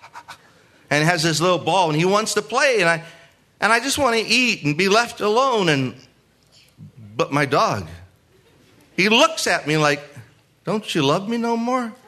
and 0.90 1.04
has 1.04 1.22
this 1.22 1.38
little 1.38 1.58
ball, 1.58 1.90
and 1.90 1.98
he 1.98 2.06
wants 2.06 2.32
to 2.34 2.42
play, 2.42 2.80
and 2.80 2.88
I, 2.88 3.04
and 3.60 3.70
I 3.70 3.80
just 3.80 3.98
want 3.98 4.16
to 4.16 4.22
eat 4.22 4.64
and 4.64 4.74
be 4.74 4.88
left 4.88 5.20
alone. 5.20 5.68
And, 5.68 5.94
but 7.18 7.34
my 7.34 7.44
dog, 7.44 7.86
he 8.96 9.10
looks 9.10 9.46
at 9.46 9.66
me 9.66 9.76
like, 9.76 10.00
Don't 10.64 10.94
you 10.94 11.04
love 11.04 11.28
me 11.28 11.36
no 11.36 11.56
more? 11.56 11.92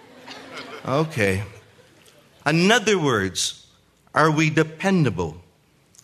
Okay. 0.86 1.42
In 2.46 2.70
other 2.70 2.98
words, 2.98 3.57
are 4.18 4.32
we 4.32 4.50
dependable? 4.50 5.36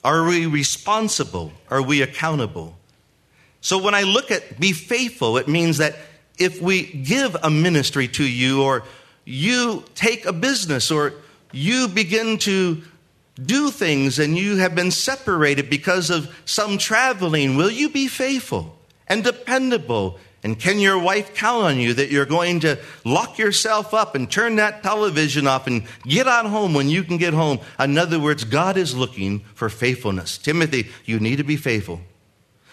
Are 0.04 0.22
we 0.22 0.46
responsible? 0.46 1.52
Are 1.68 1.82
we 1.82 2.00
accountable? 2.00 2.76
So 3.60 3.76
when 3.76 3.92
I 3.92 4.02
look 4.02 4.30
at 4.30 4.60
be 4.60 4.72
faithful, 4.72 5.36
it 5.36 5.48
means 5.48 5.78
that 5.78 5.96
if 6.38 6.62
we 6.62 6.84
give 6.84 7.36
a 7.42 7.50
ministry 7.50 8.06
to 8.06 8.24
you, 8.24 8.62
or 8.62 8.84
you 9.24 9.82
take 9.96 10.26
a 10.26 10.32
business, 10.32 10.92
or 10.92 11.14
you 11.50 11.88
begin 11.88 12.38
to 12.38 12.82
do 13.42 13.70
things 13.72 14.20
and 14.20 14.38
you 14.38 14.58
have 14.58 14.76
been 14.76 14.92
separated 14.92 15.68
because 15.68 16.08
of 16.08 16.32
some 16.44 16.78
traveling, 16.78 17.56
will 17.56 17.70
you 17.70 17.88
be 17.88 18.06
faithful 18.06 18.78
and 19.08 19.24
dependable 19.24 20.18
and 20.44 20.60
can 20.60 20.78
your 20.78 20.98
wife 20.98 21.34
count 21.34 21.64
on 21.64 21.78
you 21.78 21.94
that 21.94 22.10
you're 22.10 22.26
going 22.26 22.60
to 22.60 22.78
lock 23.02 23.38
yourself 23.38 23.94
up 23.94 24.14
and 24.14 24.30
turn 24.30 24.56
that 24.56 24.82
television 24.82 25.46
off 25.46 25.66
and 25.66 25.86
get 26.06 26.28
on 26.28 26.44
home 26.44 26.74
when 26.74 26.90
you 26.90 27.02
can 27.02 27.16
get 27.16 27.32
home? 27.32 27.60
In 27.80 27.96
other 27.96 28.20
words, 28.20 28.44
God 28.44 28.76
is 28.76 28.94
looking 28.94 29.40
for 29.54 29.70
faithfulness. 29.70 30.36
Timothy, 30.36 30.90
you 31.06 31.18
need 31.18 31.36
to 31.36 31.44
be 31.44 31.56
faithful. 31.56 32.02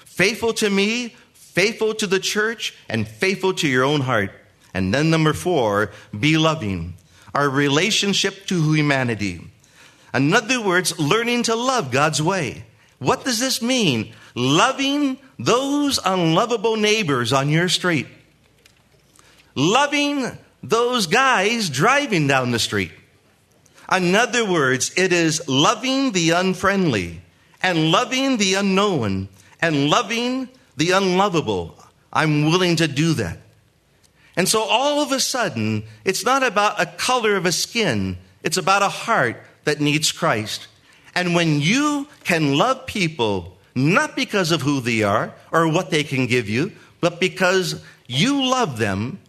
Faithful 0.04 0.52
to 0.56 0.70
me, 0.70 1.16
faithful 1.34 1.94
to 1.94 2.08
the 2.08 2.20
church, 2.20 2.76
and 2.90 3.08
faithful 3.08 3.54
to 3.54 3.70
your 3.70 3.86
own 3.86 4.02
heart. 4.02 4.32
And 4.74 4.94
then 4.94 5.10
number 5.10 5.32
four, 5.32 5.92
be 6.20 6.38
loving. 6.38 6.96
our 7.34 7.50
relationship 7.50 8.46
to 8.48 8.74
humanity. 8.74 9.40
In 10.14 10.34
other 10.34 10.62
words, 10.62 11.00
learning 11.00 11.44
to 11.44 11.56
love 11.56 11.92
God's 11.92 12.22
way. 12.22 12.66
What 13.00 13.24
does 13.24 13.40
this 13.40 13.62
mean? 13.62 14.14
Loving 14.36 15.18
those 15.45 16.00
unlovable 16.03 16.75
neighbors 16.75 17.33
on 17.33 17.50
your 17.50 17.69
street. 17.69 18.07
Loving 19.55 20.38
those 20.63 21.07
guys 21.07 21.69
driving 21.69 22.27
down 22.27 22.51
the 22.51 22.60
street. 22.60 22.91
In 23.91 24.15
other 24.15 24.50
words, 24.50 24.91
it 24.95 25.12
is 25.12 25.48
loving 25.50 26.13
the 26.13 26.29
unfriendly 26.31 27.21
and 27.62 27.91
loving 27.91 28.38
the 28.38 28.53
unknown 28.53 29.27
and 29.62 29.89
loving 29.89 30.48
the 30.77 30.91
unlovable. 30.91 31.77
I'm 32.13 32.45
willing 32.45 32.77
to 32.77 32.88
do 32.88 33.13
that. 33.15 33.38
And 34.36 34.48
so 34.48 34.62
all 34.62 35.01
of 35.01 35.12
a 35.12 35.19
sudden, 35.19 35.83
it's 36.05 36.24
not 36.24 36.43
about 36.43 36.79
a 36.79 36.86
color 36.86 37.36
of 37.36 37.45
a 37.45 37.51
skin, 37.51 38.17
it's 38.43 38.57
about 38.57 38.81
a 38.81 38.89
heart 38.89 39.43
that 39.65 39.81
needs 39.81 40.12
Christ. 40.12 40.67
And 41.13 41.36
when 41.36 41.60
you 41.60 42.07
can 42.24 42.57
love 42.57 42.86
people, 42.86 43.57
not 43.75 44.16
because 44.16 44.51
of 44.51 44.62
who 44.62 44.82
they 44.82 45.04
are 45.04 45.34
or 45.51 45.68
what 45.68 45.90
they 45.90 46.04
can 46.04 46.28
give 46.28 46.50
you, 46.50 46.72
but 47.00 47.20
because 47.20 47.84
you 48.08 48.50
love 48.50 48.78
them, 48.78 49.20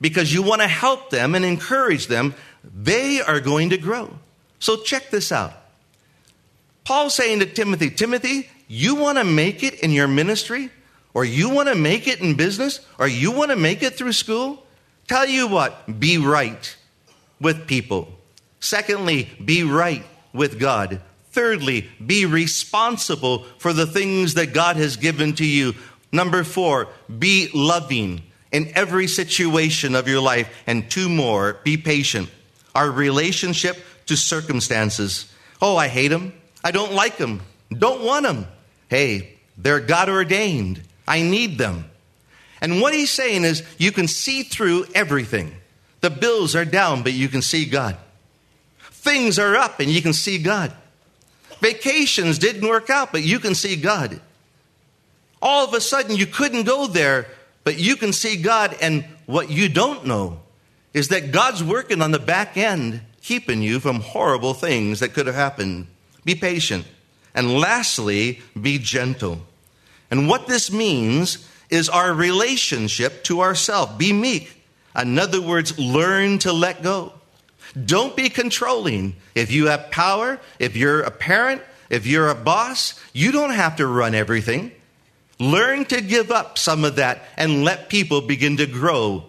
because 0.00 0.32
you 0.32 0.42
want 0.42 0.62
to 0.62 0.68
help 0.68 1.10
them 1.10 1.34
and 1.34 1.44
encourage 1.44 2.06
them, 2.06 2.34
they 2.64 3.20
are 3.20 3.40
going 3.40 3.70
to 3.70 3.78
grow. 3.78 4.10
So 4.58 4.82
check 4.82 5.10
this 5.10 5.32
out. 5.32 5.52
Paul's 6.84 7.14
saying 7.14 7.40
to 7.40 7.46
Timothy, 7.46 7.90
Timothy, 7.90 8.50
you 8.66 8.94
want 8.94 9.18
to 9.18 9.24
make 9.24 9.62
it 9.62 9.80
in 9.80 9.90
your 9.90 10.08
ministry, 10.08 10.70
or 11.12 11.24
you 11.24 11.50
want 11.50 11.68
to 11.68 11.74
make 11.74 12.06
it 12.06 12.20
in 12.20 12.34
business, 12.34 12.80
or 12.98 13.08
you 13.08 13.32
want 13.32 13.50
to 13.50 13.56
make 13.56 13.82
it 13.82 13.94
through 13.94 14.12
school? 14.12 14.64
Tell 15.08 15.26
you 15.26 15.48
what, 15.48 15.98
be 16.00 16.18
right 16.18 16.76
with 17.40 17.66
people. 17.66 18.12
Secondly, 18.60 19.28
be 19.44 19.64
right 19.64 20.04
with 20.32 20.58
God. 20.58 21.00
Thirdly, 21.30 21.88
be 22.04 22.26
responsible 22.26 23.44
for 23.58 23.72
the 23.72 23.86
things 23.86 24.34
that 24.34 24.52
God 24.52 24.76
has 24.76 24.96
given 24.96 25.34
to 25.34 25.46
you. 25.46 25.74
Number 26.12 26.42
four, 26.42 26.88
be 27.18 27.48
loving 27.54 28.22
in 28.50 28.72
every 28.74 29.06
situation 29.06 29.94
of 29.94 30.08
your 30.08 30.20
life. 30.20 30.52
And 30.66 30.90
two 30.90 31.08
more, 31.08 31.60
be 31.62 31.76
patient. 31.76 32.28
Our 32.74 32.90
relationship 32.90 33.76
to 34.06 34.16
circumstances. 34.16 35.32
Oh, 35.62 35.76
I 35.76 35.88
hate 35.88 36.08
them. 36.08 36.32
I 36.64 36.72
don't 36.72 36.92
like 36.92 37.16
them. 37.16 37.42
Don't 37.72 38.04
want 38.04 38.24
them. 38.24 38.46
Hey, 38.88 39.38
they're 39.56 39.80
God 39.80 40.08
ordained. 40.08 40.82
I 41.06 41.22
need 41.22 41.58
them. 41.58 41.84
And 42.60 42.80
what 42.80 42.92
he's 42.92 43.10
saying 43.10 43.44
is 43.44 43.62
you 43.78 43.92
can 43.92 44.08
see 44.08 44.42
through 44.42 44.86
everything. 44.94 45.54
The 46.00 46.10
bills 46.10 46.56
are 46.56 46.64
down, 46.64 47.02
but 47.02 47.12
you 47.12 47.28
can 47.28 47.42
see 47.42 47.66
God. 47.66 47.96
Things 48.90 49.38
are 49.38 49.56
up, 49.56 49.80
and 49.80 49.88
you 49.88 50.02
can 50.02 50.12
see 50.12 50.38
God. 50.38 50.72
Vacations 51.60 52.38
didn't 52.38 52.66
work 52.66 52.90
out, 52.90 53.12
but 53.12 53.22
you 53.22 53.38
can 53.38 53.54
see 53.54 53.76
God. 53.76 54.20
All 55.42 55.66
of 55.66 55.74
a 55.74 55.80
sudden, 55.80 56.16
you 56.16 56.26
couldn't 56.26 56.64
go 56.64 56.86
there, 56.86 57.26
but 57.64 57.78
you 57.78 57.96
can 57.96 58.12
see 58.12 58.36
God. 58.36 58.76
And 58.80 59.04
what 59.26 59.50
you 59.50 59.68
don't 59.68 60.06
know 60.06 60.40
is 60.92 61.08
that 61.08 61.32
God's 61.32 61.62
working 61.62 62.02
on 62.02 62.10
the 62.10 62.18
back 62.18 62.56
end, 62.56 63.00
keeping 63.22 63.62
you 63.62 63.80
from 63.80 64.00
horrible 64.00 64.54
things 64.54 65.00
that 65.00 65.14
could 65.14 65.26
have 65.26 65.36
happened. 65.36 65.86
Be 66.24 66.34
patient. 66.34 66.86
And 67.34 67.58
lastly, 67.58 68.40
be 68.60 68.78
gentle. 68.78 69.40
And 70.10 70.28
what 70.28 70.46
this 70.46 70.72
means 70.72 71.46
is 71.70 71.88
our 71.88 72.12
relationship 72.12 73.22
to 73.24 73.42
ourselves. 73.42 73.92
Be 73.96 74.12
meek. 74.12 74.52
In 74.96 75.18
other 75.18 75.40
words, 75.40 75.78
learn 75.78 76.38
to 76.40 76.52
let 76.52 76.82
go. 76.82 77.12
Don't 77.84 78.16
be 78.16 78.28
controlling. 78.28 79.16
If 79.34 79.50
you 79.50 79.66
have 79.66 79.90
power, 79.90 80.40
if 80.58 80.76
you're 80.76 81.02
a 81.02 81.10
parent, 81.10 81.62
if 81.88 82.06
you're 82.06 82.28
a 82.28 82.34
boss, 82.34 83.00
you 83.12 83.32
don't 83.32 83.52
have 83.52 83.76
to 83.76 83.86
run 83.86 84.14
everything. 84.14 84.72
Learn 85.38 85.84
to 85.86 86.00
give 86.00 86.30
up 86.30 86.58
some 86.58 86.84
of 86.84 86.96
that 86.96 87.22
and 87.36 87.64
let 87.64 87.88
people 87.88 88.20
begin 88.20 88.58
to 88.58 88.66
grow. 88.66 89.24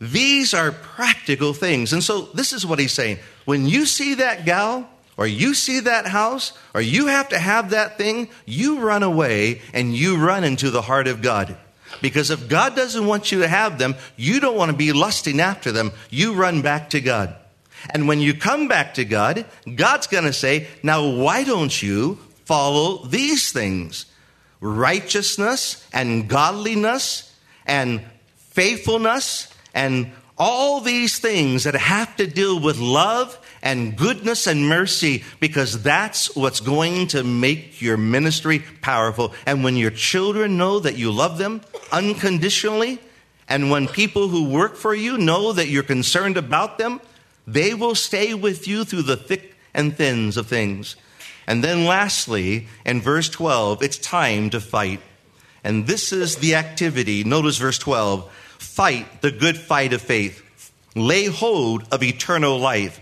These 0.00 0.54
are 0.54 0.70
practical 0.70 1.52
things. 1.52 1.92
And 1.92 2.02
so 2.02 2.22
this 2.34 2.52
is 2.52 2.64
what 2.64 2.78
he's 2.78 2.92
saying. 2.92 3.18
When 3.44 3.66
you 3.66 3.84
see 3.84 4.14
that 4.14 4.44
gal, 4.44 4.88
or 5.16 5.26
you 5.26 5.52
see 5.54 5.80
that 5.80 6.06
house, 6.06 6.52
or 6.72 6.80
you 6.80 7.08
have 7.08 7.30
to 7.30 7.38
have 7.38 7.70
that 7.70 7.98
thing, 7.98 8.28
you 8.46 8.78
run 8.78 9.02
away 9.02 9.60
and 9.74 9.94
you 9.94 10.16
run 10.16 10.44
into 10.44 10.70
the 10.70 10.82
heart 10.82 11.08
of 11.08 11.20
God. 11.20 11.56
Because 12.00 12.30
if 12.30 12.48
God 12.48 12.76
doesn't 12.76 13.06
want 13.06 13.32
you 13.32 13.40
to 13.40 13.48
have 13.48 13.78
them, 13.78 13.94
you 14.16 14.40
don't 14.40 14.56
want 14.56 14.70
to 14.70 14.76
be 14.76 14.92
lusting 14.92 15.40
after 15.40 15.72
them. 15.72 15.92
You 16.10 16.34
run 16.34 16.62
back 16.62 16.90
to 16.90 17.00
God. 17.00 17.34
And 17.90 18.08
when 18.08 18.20
you 18.20 18.34
come 18.34 18.68
back 18.68 18.94
to 18.94 19.04
God, 19.04 19.46
God's 19.74 20.06
going 20.06 20.24
to 20.24 20.32
say, 20.32 20.66
Now, 20.82 21.08
why 21.08 21.44
don't 21.44 21.82
you 21.82 22.18
follow 22.44 23.04
these 23.06 23.52
things? 23.52 24.06
Righteousness 24.60 25.86
and 25.92 26.28
godliness 26.28 27.32
and 27.66 28.02
faithfulness 28.36 29.52
and 29.74 30.10
all 30.36 30.80
these 30.80 31.18
things 31.18 31.64
that 31.64 31.74
have 31.74 32.16
to 32.16 32.26
do 32.26 32.56
with 32.56 32.78
love 32.78 33.38
and 33.68 33.98
goodness 33.98 34.46
and 34.46 34.66
mercy 34.66 35.22
because 35.40 35.82
that's 35.82 36.34
what's 36.34 36.58
going 36.58 37.06
to 37.06 37.22
make 37.22 37.82
your 37.82 37.98
ministry 37.98 38.60
powerful. 38.80 39.34
And 39.44 39.62
when 39.62 39.76
your 39.76 39.90
children 39.90 40.56
know 40.56 40.78
that 40.78 40.96
you 40.96 41.12
love 41.12 41.36
them 41.36 41.60
unconditionally, 41.92 42.98
and 43.46 43.70
when 43.70 43.86
people 43.86 44.28
who 44.28 44.48
work 44.48 44.74
for 44.74 44.94
you 44.94 45.18
know 45.18 45.52
that 45.52 45.68
you're 45.68 45.82
concerned 45.82 46.38
about 46.38 46.78
them, 46.78 46.98
they 47.46 47.74
will 47.74 47.94
stay 47.94 48.32
with 48.32 48.66
you 48.66 48.84
through 48.86 49.02
the 49.02 49.18
thick 49.18 49.54
and 49.74 49.94
thins 49.94 50.38
of 50.38 50.46
things. 50.46 50.96
And 51.46 51.62
then 51.62 51.84
lastly, 51.84 52.68
in 52.86 53.02
verse 53.02 53.28
12, 53.28 53.82
it's 53.82 53.98
time 53.98 54.48
to 54.48 54.62
fight. 54.62 55.02
And 55.62 55.86
this 55.86 56.10
is 56.10 56.36
the 56.36 56.54
activity. 56.54 57.22
Notice 57.22 57.58
verse 57.58 57.78
12 57.78 58.32
fight 58.56 59.20
the 59.20 59.30
good 59.30 59.58
fight 59.58 59.92
of 59.92 60.00
faith, 60.00 60.72
lay 60.96 61.26
hold 61.26 61.86
of 61.92 62.02
eternal 62.02 62.58
life 62.58 62.98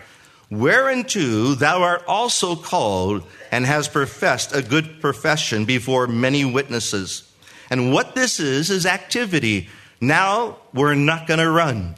whereunto 0.51 1.55
thou 1.55 1.83
art 1.83 2.05
also 2.07 2.57
called 2.57 3.23
and 3.51 3.67
has 3.67 3.89
professed 3.89 4.55
a 4.55 4.63
good 4.63 5.01
profession 5.01 5.65
before 5.65 6.07
many 6.07 6.45
witnesses. 6.45 7.31
And 7.71 7.93
what 7.93 8.15
this 8.15 8.39
is, 8.39 8.71
is 8.71 8.87
activity. 8.87 9.69
Now 10.01 10.59
we're 10.73 10.95
not 10.95 11.27
going 11.27 11.41
to 11.41 11.51
run. 11.51 11.97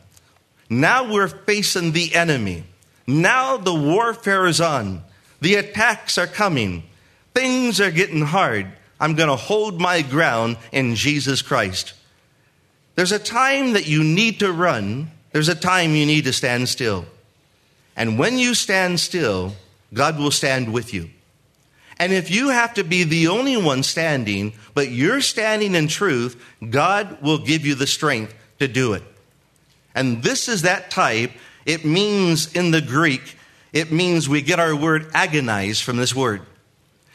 Now 0.70 1.12
we're 1.12 1.28
facing 1.28 1.92
the 1.92 2.14
enemy. 2.14 2.64
Now 3.06 3.56
the 3.56 3.74
warfare 3.74 4.46
is 4.46 4.60
on. 4.60 5.02
The 5.40 5.56
attacks 5.56 6.18
are 6.18 6.26
coming. 6.26 6.84
Things 7.34 7.80
are 7.80 7.90
getting 7.90 8.22
hard. 8.22 8.66
I'm 9.00 9.14
going 9.14 9.28
to 9.28 9.36
hold 9.36 9.80
my 9.80 10.02
ground 10.02 10.56
in 10.72 10.94
Jesus 10.94 11.42
Christ. 11.42 11.94
There's 12.96 13.12
a 13.12 13.18
time 13.18 13.74
that 13.74 13.86
you 13.86 14.02
need 14.02 14.40
to 14.40 14.52
run, 14.52 15.12
there's 15.30 15.48
a 15.48 15.54
time 15.54 15.94
you 15.94 16.04
need 16.04 16.24
to 16.24 16.32
stand 16.32 16.68
still. 16.68 17.04
And 17.98 18.16
when 18.16 18.38
you 18.38 18.54
stand 18.54 19.00
still, 19.00 19.56
God 19.92 20.18
will 20.18 20.30
stand 20.30 20.72
with 20.72 20.94
you. 20.94 21.10
And 21.98 22.12
if 22.12 22.30
you 22.30 22.50
have 22.50 22.74
to 22.74 22.84
be 22.84 23.02
the 23.02 23.26
only 23.26 23.56
one 23.56 23.82
standing, 23.82 24.52
but 24.72 24.92
you're 24.92 25.20
standing 25.20 25.74
in 25.74 25.88
truth, 25.88 26.40
God 26.70 27.20
will 27.20 27.38
give 27.38 27.66
you 27.66 27.74
the 27.74 27.88
strength 27.88 28.32
to 28.60 28.68
do 28.68 28.92
it. 28.92 29.02
And 29.96 30.22
this 30.22 30.48
is 30.48 30.62
that 30.62 30.92
type. 30.92 31.32
It 31.66 31.84
means 31.84 32.52
in 32.54 32.70
the 32.70 32.80
Greek, 32.80 33.36
it 33.72 33.90
means 33.90 34.28
we 34.28 34.42
get 34.42 34.60
our 34.60 34.76
word 34.76 35.10
agonize 35.12 35.80
from 35.80 35.96
this 35.96 36.14
word. 36.14 36.42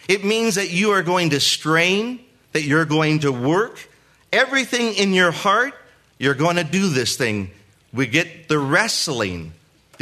It 0.10 0.26
means 0.26 0.56
that 0.56 0.70
you 0.70 0.92
are 0.92 1.02
going 1.02 1.30
to 1.30 1.40
strain, 1.40 2.20
that 2.52 2.64
you're 2.64 2.84
going 2.84 3.20
to 3.20 3.32
work. 3.32 3.90
Everything 4.34 4.96
in 4.96 5.14
your 5.14 5.32
heart, 5.32 5.76
you're 6.20 6.34
going 6.34 6.58
to 6.58 6.66
do 6.66 6.90
this 6.90 7.16
thing. 7.16 7.52
We 7.94 8.06
get 8.06 8.50
the 8.50 8.60
wrestling 8.60 9.54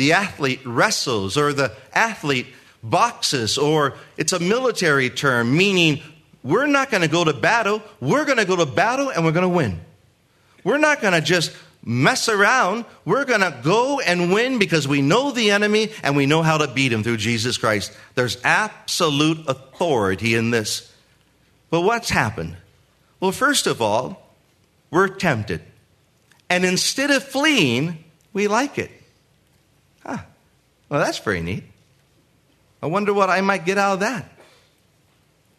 the 0.01 0.13
athlete 0.13 0.61
wrestles 0.65 1.37
or 1.37 1.53
the 1.53 1.71
athlete 1.93 2.47
boxes, 2.81 3.59
or 3.59 3.93
it's 4.17 4.33
a 4.33 4.39
military 4.39 5.11
term 5.11 5.55
meaning 5.55 6.01
we're 6.41 6.65
not 6.65 6.89
going 6.89 7.03
to 7.03 7.07
go 7.07 7.23
to 7.23 7.33
battle, 7.33 7.83
we're 7.99 8.25
going 8.25 8.39
to 8.39 8.45
go 8.45 8.55
to 8.55 8.65
battle 8.65 9.09
and 9.09 9.23
we're 9.23 9.31
going 9.31 9.43
to 9.43 9.49
win. 9.49 9.79
We're 10.63 10.79
not 10.79 11.01
going 11.01 11.13
to 11.13 11.21
just 11.21 11.55
mess 11.83 12.29
around. 12.29 12.85
We're 13.05 13.25
going 13.25 13.41
to 13.41 13.55
go 13.61 13.99
and 13.99 14.33
win 14.33 14.57
because 14.57 14.87
we 14.87 15.03
know 15.03 15.29
the 15.29 15.51
enemy 15.51 15.91
and 16.01 16.15
we 16.15 16.25
know 16.25 16.41
how 16.41 16.57
to 16.57 16.67
beat 16.67 16.91
him 16.91 17.03
through 17.03 17.17
Jesus 17.17 17.59
Christ. 17.59 17.95
There's 18.15 18.39
absolute 18.43 19.47
authority 19.47 20.33
in 20.33 20.49
this. 20.49 20.91
But 21.69 21.81
what's 21.81 22.09
happened? 22.09 22.57
Well, 23.19 23.31
first 23.31 23.67
of 23.67 23.83
all, 23.83 24.33
we're 24.89 25.09
tempted. 25.09 25.61
And 26.49 26.65
instead 26.65 27.11
of 27.11 27.23
fleeing, 27.23 28.03
we 28.33 28.47
like 28.47 28.79
it. 28.79 28.89
Well, 30.91 30.99
that's 30.99 31.19
very 31.19 31.39
neat. 31.39 31.63
I 32.83 32.87
wonder 32.87 33.13
what 33.13 33.29
I 33.29 33.39
might 33.39 33.63
get 33.63 33.77
out 33.77 33.93
of 33.93 33.99
that. 34.01 34.29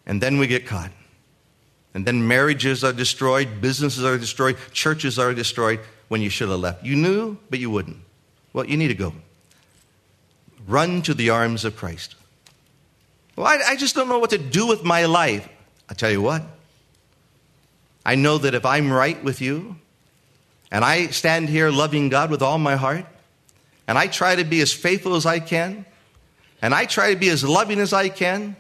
And 0.05 0.23
then 0.23 0.37
we 0.37 0.47
get 0.47 0.67
caught. 0.67 0.91
And 1.95 2.07
then 2.07 2.29
marriages 2.29 2.85
are 2.85 2.93
destroyed, 2.93 3.63
businesses 3.63 4.05
are 4.05 4.19
destroyed, 4.19 4.59
churches 4.73 5.19
are 5.19 5.33
destroyed 5.33 5.81
when 6.09 6.21
you 6.21 6.29
should 6.29 6.51
have 6.51 6.61
left. 6.61 6.85
You 6.85 6.97
knew, 6.97 7.39
but 7.49 7.59
you 7.59 7.71
wouldn't. 7.71 7.97
Well, 8.53 8.67
you 8.67 8.77
need 8.77 8.89
to 8.89 8.95
go. 8.95 9.15
run 10.67 11.01
to 11.03 11.15
the 11.15 11.31
arms 11.31 11.65
of 11.65 11.77
Christ. 11.77 12.15
Well, 13.37 13.47
I, 13.47 13.59
I 13.69 13.77
just 13.77 13.95
don't 13.95 14.09
know 14.09 14.19
what 14.19 14.31
to 14.31 14.39
do 14.39 14.67
with 14.67 14.85
my 14.85 15.07
life. 15.07 15.49
I 15.89 15.95
tell 15.95 16.11
you 16.11 16.21
what, 16.21 16.43
I 18.05 18.15
know 18.15 18.39
that 18.39 18.55
if 18.55 18.67
I'm 18.67 18.93
right 18.93 19.23
with 19.25 19.41
you, 19.41 19.77
and 20.71 20.85
I 20.85 21.07
stand 21.09 21.49
here 21.49 21.71
loving 21.71 22.09
God 22.09 22.31
with 22.31 22.43
all 22.43 22.59
my 22.59 22.77
heart, 22.77 23.07
and 23.93 23.99
I 23.99 24.07
try 24.07 24.37
to 24.37 24.45
be 24.45 24.63
as 24.63 24.73
faithful 24.73 25.17
as 25.17 25.27
I 25.27 25.39
can, 25.39 25.85
and 26.63 26.75
I 26.75 26.87
try 26.87 27.13
to 27.13 27.21
be 27.21 27.29
as 27.29 27.45
loving 27.45 27.79
as 27.79 27.93
I 27.93 28.09
can, 28.09 28.57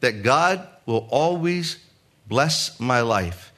that 0.00 0.24
God 0.24 0.66
will 0.84 1.06
always 1.12 1.78
bless 2.26 2.80
my 2.80 3.02
life, 3.02 3.52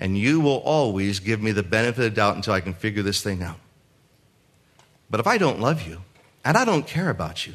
and 0.00 0.16
you 0.16 0.40
will 0.40 0.60
always 0.60 1.20
give 1.20 1.42
me 1.42 1.52
the 1.52 1.62
benefit 1.62 2.06
of 2.06 2.14
doubt 2.14 2.36
until 2.36 2.54
I 2.54 2.62
can 2.62 2.72
figure 2.72 3.02
this 3.02 3.22
thing 3.22 3.42
out. 3.42 3.58
But 5.10 5.20
if 5.20 5.26
I 5.26 5.36
don't 5.36 5.60
love 5.60 5.86
you, 5.86 6.00
and 6.42 6.56
I 6.56 6.64
don't 6.64 6.86
care 6.86 7.10
about 7.10 7.46
you, 7.46 7.52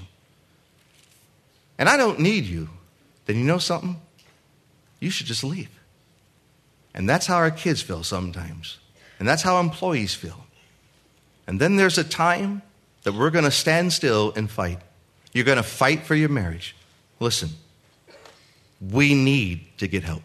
and 1.79 1.89
I 1.89 1.97
don't 1.97 2.19
need 2.19 2.43
you, 2.43 2.69
then 3.25 3.35
you 3.35 3.45
know 3.45 3.57
something? 3.57 3.99
You 4.99 5.09
should 5.09 5.25
just 5.25 5.43
leave. 5.43 5.71
And 6.93 7.09
that's 7.09 7.25
how 7.25 7.37
our 7.37 7.49
kids 7.49 7.81
feel 7.81 8.03
sometimes. 8.03 8.77
And 9.17 9.27
that's 9.27 9.41
how 9.41 9.59
employees 9.59 10.13
feel. 10.13 10.45
And 11.47 11.59
then 11.59 11.77
there's 11.77 11.97
a 11.97 12.03
time 12.03 12.61
that 13.03 13.13
we're 13.13 13.29
going 13.29 13.45
to 13.45 13.51
stand 13.51 13.93
still 13.93 14.33
and 14.35 14.49
fight. 14.49 14.79
You're 15.33 15.45
going 15.45 15.57
to 15.57 15.63
fight 15.63 16.03
for 16.03 16.15
your 16.15 16.29
marriage. 16.29 16.75
Listen, 17.19 17.49
we 18.81 19.13
need 19.13 19.65
to 19.77 19.87
get 19.87 20.03
help. 20.03 20.23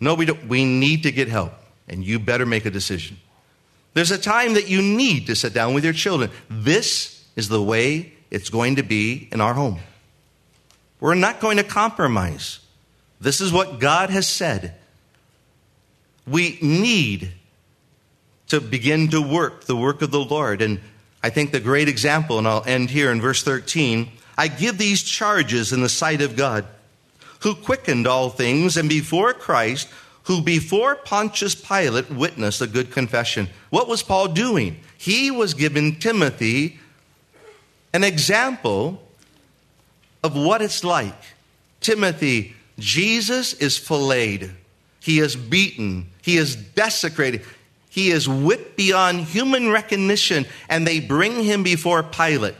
No, 0.00 0.14
we 0.14 0.26
don't. 0.26 0.46
We 0.48 0.64
need 0.64 1.04
to 1.04 1.12
get 1.12 1.28
help. 1.28 1.52
And 1.88 2.04
you 2.04 2.18
better 2.18 2.46
make 2.46 2.66
a 2.66 2.70
decision. 2.70 3.18
There's 3.94 4.10
a 4.10 4.18
time 4.18 4.54
that 4.54 4.68
you 4.68 4.82
need 4.82 5.26
to 5.26 5.36
sit 5.36 5.54
down 5.54 5.74
with 5.74 5.84
your 5.84 5.92
children. 5.92 6.30
This 6.50 7.24
is 7.36 7.48
the 7.48 7.62
way 7.62 8.12
it's 8.30 8.50
going 8.50 8.76
to 8.76 8.82
be 8.82 9.28
in 9.30 9.40
our 9.40 9.54
home. 9.54 9.78
We're 11.00 11.14
not 11.14 11.40
going 11.40 11.58
to 11.58 11.64
compromise. 11.64 12.58
This 13.20 13.40
is 13.40 13.52
what 13.52 13.78
God 13.78 14.10
has 14.10 14.26
said. 14.26 14.74
We 16.26 16.58
need 16.60 17.32
to 18.48 18.60
begin 18.60 19.08
to 19.08 19.20
work 19.20 19.64
the 19.64 19.76
work 19.76 20.02
of 20.02 20.10
the 20.10 20.24
Lord. 20.24 20.62
And 20.62 20.80
I 21.24 21.30
think 21.30 21.52
the 21.52 21.60
great 21.60 21.88
example, 21.88 22.36
and 22.36 22.46
I'll 22.46 22.62
end 22.66 22.90
here 22.90 23.10
in 23.10 23.18
verse 23.18 23.42
13 23.42 24.10
I 24.36 24.48
give 24.48 24.76
these 24.76 25.02
charges 25.02 25.72
in 25.72 25.80
the 25.80 25.88
sight 25.88 26.20
of 26.20 26.36
God, 26.36 26.66
who 27.40 27.54
quickened 27.54 28.06
all 28.06 28.28
things, 28.28 28.76
and 28.76 28.90
before 28.90 29.32
Christ, 29.32 29.88
who 30.24 30.42
before 30.42 30.96
Pontius 30.96 31.54
Pilate 31.54 32.10
witnessed 32.10 32.60
a 32.60 32.66
good 32.66 32.90
confession. 32.90 33.48
What 33.70 33.88
was 33.88 34.02
Paul 34.02 34.28
doing? 34.28 34.80
He 34.98 35.30
was 35.30 35.54
giving 35.54 35.98
Timothy 35.98 36.78
an 37.94 38.04
example 38.04 39.00
of 40.22 40.36
what 40.36 40.60
it's 40.60 40.84
like. 40.84 41.22
Timothy, 41.80 42.54
Jesus 42.78 43.54
is 43.54 43.78
filleted, 43.78 44.50
he 45.00 45.20
is 45.20 45.36
beaten, 45.36 46.10
he 46.20 46.36
is 46.36 46.54
desecrated. 46.54 47.42
He 47.94 48.10
is 48.10 48.28
whipped 48.28 48.76
beyond 48.76 49.20
human 49.20 49.70
recognition, 49.70 50.46
and 50.68 50.84
they 50.84 50.98
bring 50.98 51.44
him 51.44 51.62
before 51.62 52.02
Pilate. 52.02 52.56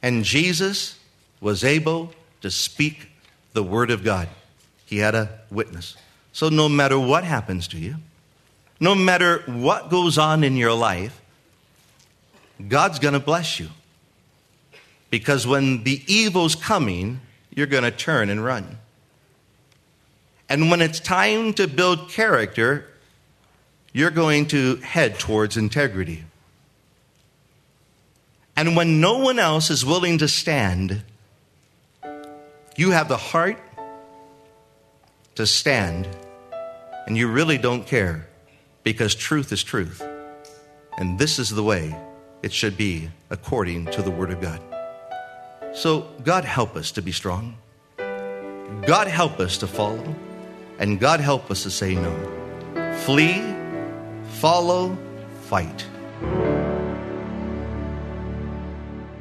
And 0.00 0.22
Jesus 0.22 0.96
was 1.40 1.64
able 1.64 2.12
to 2.42 2.52
speak 2.52 3.08
the 3.52 3.64
word 3.64 3.90
of 3.90 4.04
God. 4.04 4.28
He 4.86 4.98
had 4.98 5.16
a 5.16 5.40
witness. 5.50 5.96
So, 6.32 6.50
no 6.50 6.68
matter 6.68 6.96
what 6.96 7.24
happens 7.24 7.66
to 7.68 7.78
you, 7.78 7.96
no 8.78 8.94
matter 8.94 9.42
what 9.46 9.90
goes 9.90 10.18
on 10.18 10.44
in 10.44 10.56
your 10.56 10.72
life, 10.72 11.20
God's 12.68 13.00
going 13.00 13.14
to 13.14 13.20
bless 13.20 13.58
you. 13.58 13.70
Because 15.10 15.48
when 15.48 15.82
the 15.82 16.00
evil's 16.06 16.54
coming, 16.54 17.20
you're 17.52 17.66
going 17.66 17.82
to 17.82 17.90
turn 17.90 18.30
and 18.30 18.44
run. 18.44 18.78
And 20.48 20.70
when 20.70 20.80
it's 20.80 21.00
time 21.00 21.54
to 21.54 21.66
build 21.66 22.08
character, 22.08 22.86
you're 23.92 24.10
going 24.10 24.46
to 24.46 24.76
head 24.76 25.18
towards 25.18 25.56
integrity. 25.56 26.24
And 28.56 28.76
when 28.76 29.00
no 29.00 29.18
one 29.18 29.38
else 29.38 29.70
is 29.70 29.84
willing 29.84 30.18
to 30.18 30.28
stand, 30.28 31.02
you 32.76 32.90
have 32.90 33.08
the 33.08 33.16
heart 33.16 33.58
to 35.34 35.46
stand, 35.46 36.08
and 37.06 37.16
you 37.16 37.28
really 37.28 37.58
don't 37.58 37.86
care 37.86 38.28
because 38.82 39.14
truth 39.14 39.52
is 39.52 39.62
truth. 39.62 40.02
And 40.98 41.18
this 41.18 41.38
is 41.38 41.50
the 41.50 41.62
way 41.62 41.94
it 42.42 42.52
should 42.52 42.76
be 42.76 43.08
according 43.30 43.86
to 43.86 44.02
the 44.02 44.10
Word 44.10 44.30
of 44.30 44.40
God. 44.40 44.60
So, 45.74 46.08
God 46.22 46.44
help 46.44 46.76
us 46.76 46.92
to 46.92 47.02
be 47.02 47.12
strong. 47.12 47.56
God 47.96 49.06
help 49.06 49.40
us 49.40 49.56
to 49.58 49.66
follow. 49.66 50.14
And 50.78 51.00
God 51.00 51.20
help 51.20 51.50
us 51.50 51.62
to 51.62 51.70
say 51.70 51.94
no. 51.94 52.12
Flee 53.04 53.40
follow, 54.42 54.98
fight. 55.42 55.86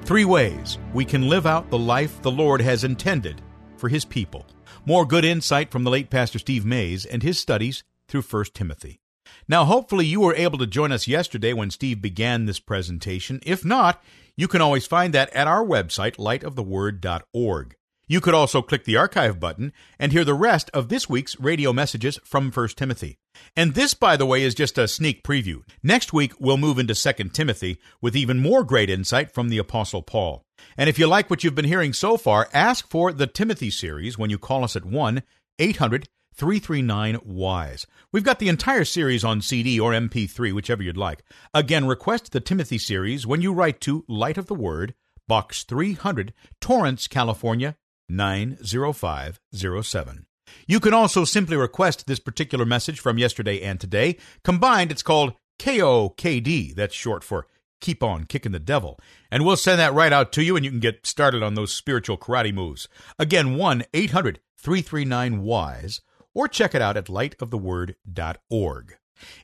Three 0.04 0.26
ways 0.26 0.80
we 0.96 1.06
can 1.06 1.30
live 1.30 1.46
out 1.46 1.70
the 1.70 1.78
life 1.78 2.20
the 2.24 2.32
Lord 2.32 2.60
has 2.60 2.84
intended 2.84 3.40
for 3.78 3.88
His 3.88 4.04
people. 4.04 4.48
More 4.84 5.06
good 5.06 5.24
insight 5.24 5.70
from 5.70 5.84
the 5.84 5.92
late 5.92 6.10
Pastor 6.10 6.40
Steve 6.40 6.66
Mays 6.66 7.06
and 7.06 7.22
his 7.22 7.38
studies 7.38 7.84
through 8.08 8.24
1 8.24 8.46
Timothy. 8.56 9.00
Now, 9.48 9.64
hopefully, 9.66 10.08
you 10.08 10.22
were 10.22 10.34
able 10.34 10.58
to 10.58 10.66
join 10.66 10.92
us 10.92 11.08
yesterday 11.08 11.54
when 11.54 11.70
Steve 11.70 12.02
began 12.02 12.48
this 12.48 12.60
presentation. 12.60 13.40
If 13.46 13.64
not, 13.64 14.04
you 14.36 14.48
can 14.48 14.60
always 14.60 14.88
find 14.88 15.14
that 15.14 15.32
at 15.36 15.48
our 15.48 15.64
website, 15.64 16.16
lightoftheword.org. 16.16 17.76
You 18.12 18.20
could 18.20 18.34
also 18.34 18.62
click 18.62 18.84
the 18.84 18.98
archive 18.98 19.40
button 19.40 19.72
and 19.98 20.12
hear 20.12 20.26
the 20.26 20.34
rest 20.34 20.70
of 20.74 20.90
this 20.90 21.08
week's 21.08 21.40
radio 21.40 21.72
messages 21.72 22.20
from 22.26 22.52
1 22.52 22.68
Timothy. 22.76 23.20
And 23.56 23.74
this, 23.74 23.94
by 23.94 24.18
the 24.18 24.26
way, 24.26 24.44
is 24.44 24.54
just 24.54 24.78
a 24.78 24.86
sneak 24.90 25.24
preview. 25.24 25.62
Next 25.82 26.12
week, 26.12 26.34
we'll 26.38 26.58
move 26.58 26.78
into 26.78 26.94
2 26.94 27.30
Timothy 27.30 27.78
with 28.02 28.18
even 28.18 28.42
more 28.42 28.66
great 28.66 28.90
insight 28.90 29.32
from 29.32 29.48
the 29.48 29.60
Apostle 29.60 30.02
Paul. 30.02 30.44
And 30.76 30.90
if 30.90 31.00
you 31.00 31.08
like 31.08 31.30
what 31.30 31.46
you've 31.46 31.56
been 31.56 31.64
hearing 31.64 31.94
so 31.94 32.18
far, 32.18 32.50
ask 32.52 32.86
for 32.90 33.14
the 33.14 33.28
Timothy 33.28 33.70
series 33.70 34.18
when 34.18 34.30
you 34.30 34.38
call 34.38 34.66
us 34.66 34.76
at 34.76 34.84
1 34.84 35.24
800 35.60 36.10
339 36.36 37.18
WISE. 37.24 37.88
We've 38.12 38.26
got 38.26 38.40
the 38.40 38.50
entire 38.50 38.84
series 38.84 39.24
on 39.24 39.40
CD 39.40 39.80
or 39.80 39.94
MP3, 39.94 40.52
whichever 40.52 40.84
you'd 40.84 40.98
like. 40.98 41.24
Again, 41.54 41.88
request 41.88 42.34
the 42.34 42.42
Timothy 42.42 42.78
series 42.78 43.26
when 43.26 43.42
you 43.42 43.54
write 43.54 43.80
to 43.82 44.04
Light 44.10 44.38
of 44.38 44.48
the 44.48 44.54
Word, 44.54 44.96
Box 45.30 45.64
300, 45.64 46.34
Torrance, 46.60 47.08
California 47.08 47.78
90507. 48.12 50.26
You 50.68 50.80
can 50.80 50.94
also 50.94 51.26
simply 51.26 51.56
request 51.56 52.08
this 52.08 52.20
particular 52.20 52.66
message 52.66 53.00
from 53.00 53.18
yesterday 53.18 53.62
and 53.62 53.80
today. 53.80 54.18
Combined, 54.44 54.92
it's 54.92 55.04
called 55.04 55.34
KOKD. 55.60 56.76
That's 56.76 56.94
short 56.94 57.24
for 57.24 57.48
Keep 57.80 58.04
On 58.04 58.26
Kicking 58.26 58.52
the 58.52 58.60
Devil. 58.60 59.00
And 59.32 59.46
we'll 59.46 59.58
send 59.58 59.80
that 59.80 59.94
right 59.94 60.14
out 60.14 60.32
to 60.34 60.44
you, 60.44 60.56
and 60.56 60.66
you 60.66 60.72
can 60.72 60.80
get 60.80 61.06
started 61.06 61.44
on 61.44 61.56
those 61.56 61.74
spiritual 61.74 62.18
karate 62.18 62.54
moves. 62.54 62.88
Again, 63.18 63.56
1 63.56 63.84
800 63.94 64.40
339 64.58 65.42
WISE, 65.42 66.02
or 66.34 66.48
check 66.48 66.76
it 66.76 66.82
out 66.82 66.98
at 66.98 67.06
lightoftheword.org. 67.06 68.96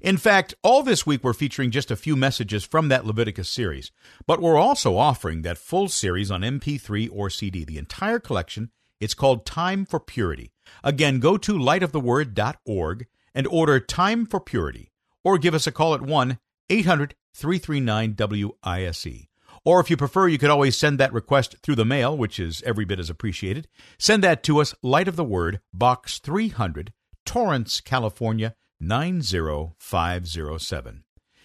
In 0.02 0.18
fact, 0.18 0.56
all 0.64 0.84
this 0.84 1.06
week 1.06 1.24
we're 1.24 1.34
featuring 1.34 1.72
just 1.72 1.92
a 1.92 1.96
few 1.96 2.16
messages 2.16 2.64
from 2.64 2.88
that 2.88 3.06
Leviticus 3.06 3.50
series, 3.50 3.92
but 4.26 4.42
we're 4.42 4.58
also 4.58 4.98
offering 4.98 5.42
that 5.42 5.58
full 5.58 5.88
series 5.88 6.32
on 6.32 6.42
MP3 6.42 7.10
or 7.12 7.30
CD, 7.30 7.64
the 7.64 7.78
entire 7.78 8.20
collection. 8.20 8.72
It's 9.00 9.14
called 9.14 9.46
Time 9.46 9.86
for 9.86 10.00
Purity. 10.00 10.52
Again, 10.84 11.20
go 11.20 11.38
to 11.38 11.54
lightoftheword.org 11.54 13.08
and 13.36 13.48
order 13.48 13.80
Time 13.80 14.26
for 14.26 14.40
Purity, 14.40 14.92
or 15.24 15.38
give 15.38 15.54
us 15.54 15.68
a 15.68 15.72
call 15.72 15.94
at 15.94 16.02
1 16.02 16.40
800 16.70 17.16
339 17.34 18.16
WISE. 18.64 19.28
Or 19.64 19.80
if 19.80 19.90
you 19.90 19.98
prefer, 19.98 20.28
you 20.28 20.38
could 20.38 20.50
always 20.50 20.78
send 20.78 20.98
that 20.98 21.14
request 21.14 21.58
through 21.62 21.76
the 21.76 21.86
mail, 21.86 22.18
which 22.18 22.40
is 22.40 22.64
every 22.66 22.86
bit 22.86 23.00
as 23.00 23.10
appreciated. 23.10 23.68
Send 23.98 24.24
that 24.24 24.42
to 24.44 24.60
us, 24.60 24.74
Light 24.82 25.08
of 25.08 25.16
the 25.16 25.24
Word, 25.24 25.60
Box 25.74 26.20
300, 26.20 26.94
Torrance, 27.26 27.82
California 27.82 28.56
90507. 28.80 31.04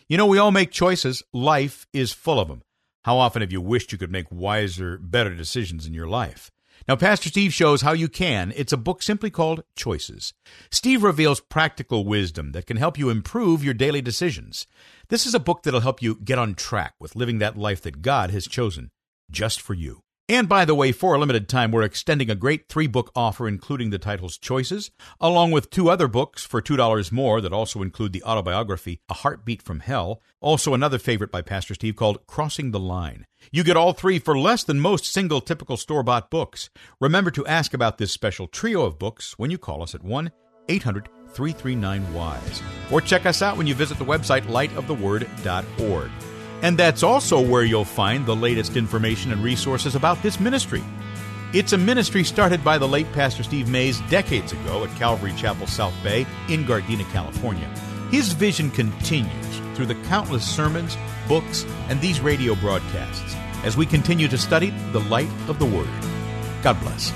You 0.09 0.17
know, 0.17 0.27
we 0.27 0.39
all 0.39 0.51
make 0.51 0.71
choices. 0.71 1.23
Life 1.33 1.87
is 1.93 2.13
full 2.13 2.39
of 2.39 2.49
them. 2.49 2.63
How 3.05 3.17
often 3.17 3.43
have 3.43 3.53
you 3.53 3.61
wished 3.61 3.93
you 3.93 3.99
could 3.99 4.13
make 4.13 4.31
wiser, 4.31 4.99
better 4.99 5.35
decisions 5.35 5.87
in 5.87 5.95
your 5.95 6.07
life? 6.07 6.51
Now, 6.89 6.97
Pastor 6.97 7.29
Steve 7.29 7.55
shows 7.55 7.83
how 7.83 7.93
you 7.93 8.09
can. 8.09 8.53
It's 8.57 8.73
a 8.73 8.77
book 8.77 9.03
simply 9.03 9.31
called 9.31 9.63
Choices. 9.77 10.33
Steve 10.71 11.03
reveals 11.03 11.41
practical 11.41 12.05
wisdom 12.05 12.53
that 12.53 12.67
can 12.67 12.77
help 12.77 12.99
you 12.99 13.11
improve 13.11 13.65
your 13.65 13.75
daily 13.75 14.03
decisions. 14.03 14.67
This 15.09 15.27
is 15.27 15.35
a 15.35 15.41
book 15.41 15.63
that'll 15.63 15.81
help 15.81 16.03
you 16.03 16.17
get 16.17 16.39
on 16.39 16.55
track 16.55 16.95
with 16.99 17.17
living 17.17 17.39
that 17.39 17.57
life 17.57 17.83
that 17.83 18.03
God 18.03 18.31
has 18.31 18.47
chosen 18.47 18.91
just 19.31 19.61
for 19.61 19.75
you. 19.75 20.03
And 20.29 20.49
by 20.49 20.65
the 20.65 20.75
way, 20.75 20.93
for 20.93 21.15
a 21.15 21.19
limited 21.19 21.49
time, 21.49 21.73
we're 21.73 21.83
extending 21.83 22.31
a 22.31 22.37
great 22.37 22.69
three 22.69 22.87
book 22.87 23.11
offer, 23.15 23.49
including 23.49 23.91
the 23.91 23.99
title's 23.99 24.39
choices, 24.39 24.91
along 25.21 25.51
with 25.51 25.69
two 25.69 25.91
other 25.91 26.07
books 26.07 26.47
for 26.47 26.63
$2 26.63 27.13
more 27.13 27.41
that 27.41 27.53
also 27.53 27.83
include 27.83 28.13
the 28.13 28.23
autobiography, 28.23 29.01
A 29.09 29.15
Heartbeat 29.15 29.63
from 29.63 29.81
Hell, 29.81 30.23
also 30.41 30.75
another 30.75 30.99
favorite 30.99 31.33
by 31.33 31.43
Pastor 31.43 31.75
Steve 31.75 31.97
called 31.97 32.27
Crossing 32.27 32.71
the 32.71 32.81
Line. 32.81 33.27
You 33.51 33.65
get 33.65 33.77
all 33.77 33.93
three 33.93 34.19
for 34.19 34.39
less 34.39 34.63
than 34.63 34.81
most 34.81 35.07
single 35.07 35.41
typical 35.41 35.77
store 35.77 36.05
bought 36.05 36.31
books. 36.31 36.71
Remember 37.01 37.33
to 37.33 37.47
ask 37.47 37.75
about 37.75 37.99
this 37.99 38.13
special 38.13 38.47
trio 38.47 38.83
of 38.83 38.99
books 38.99 39.39
when 39.39 39.51
you 39.51 39.59
call 39.59 39.83
us 39.83 39.95
at 39.95 40.05
1 40.05 40.31
800 40.69 41.09
339 41.33 42.15
WISE. 42.15 42.63
Or 42.91 43.01
check 43.01 43.27
us 43.27 43.43
out 43.43 43.57
when 43.57 43.67
you 43.67 43.75
visit 43.75 43.99
the 43.99 44.05
website 44.05 44.43
lightoftheword.org. 44.43 46.11
And 46.63 46.79
that's 46.79 47.03
also 47.03 47.41
where 47.41 47.65
you'll 47.65 47.85
find 47.85 48.25
the 48.25 48.37
latest 48.37 48.77
information 48.77 49.33
and 49.33 49.43
resources 49.43 49.95
about 49.95 50.23
this 50.23 50.41
ministry. 50.41 50.83
It's 51.53 51.75
a 51.75 51.79
ministry 51.79 52.25
started 52.25 52.65
by 52.65 52.79
the 52.79 52.89
late 52.89 53.13
Pastor 53.13 53.43
Steve 53.43 53.69
Mays 53.69 54.01
decades 54.03 54.53
ago 54.53 54.85
at 54.85 54.97
Calvary 54.97 55.35
Chapel 55.37 55.67
South 55.67 55.95
Bay 56.03 56.25
in 56.49 56.65
Gardena, 56.65 57.05
California. 57.13 57.69
His 58.11 58.33
vision 58.33 58.71
continues 58.71 59.61
through 59.75 59.87
the 59.87 60.01
countless 60.07 60.49
sermons, 60.49 60.97
books, 61.29 61.65
and 61.89 62.01
these 62.01 62.21
radio 62.21 62.55
broadcasts 62.55 63.35
as 63.65 63.77
we 63.77 63.85
continue 63.85 64.29
to 64.29 64.39
study 64.39 64.71
the 64.93 65.01
light 65.01 65.31
of 65.49 65.59
the 65.59 65.67
Word. 65.67 65.91
God 66.63 66.81
bless. 66.81 67.13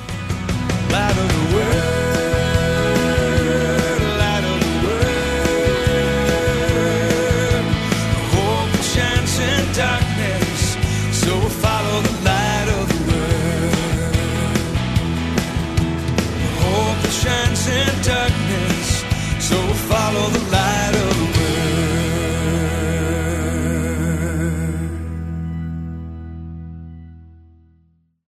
So 19.48 19.56
follow 19.88 20.28
the 20.30 20.50
light 20.50 20.85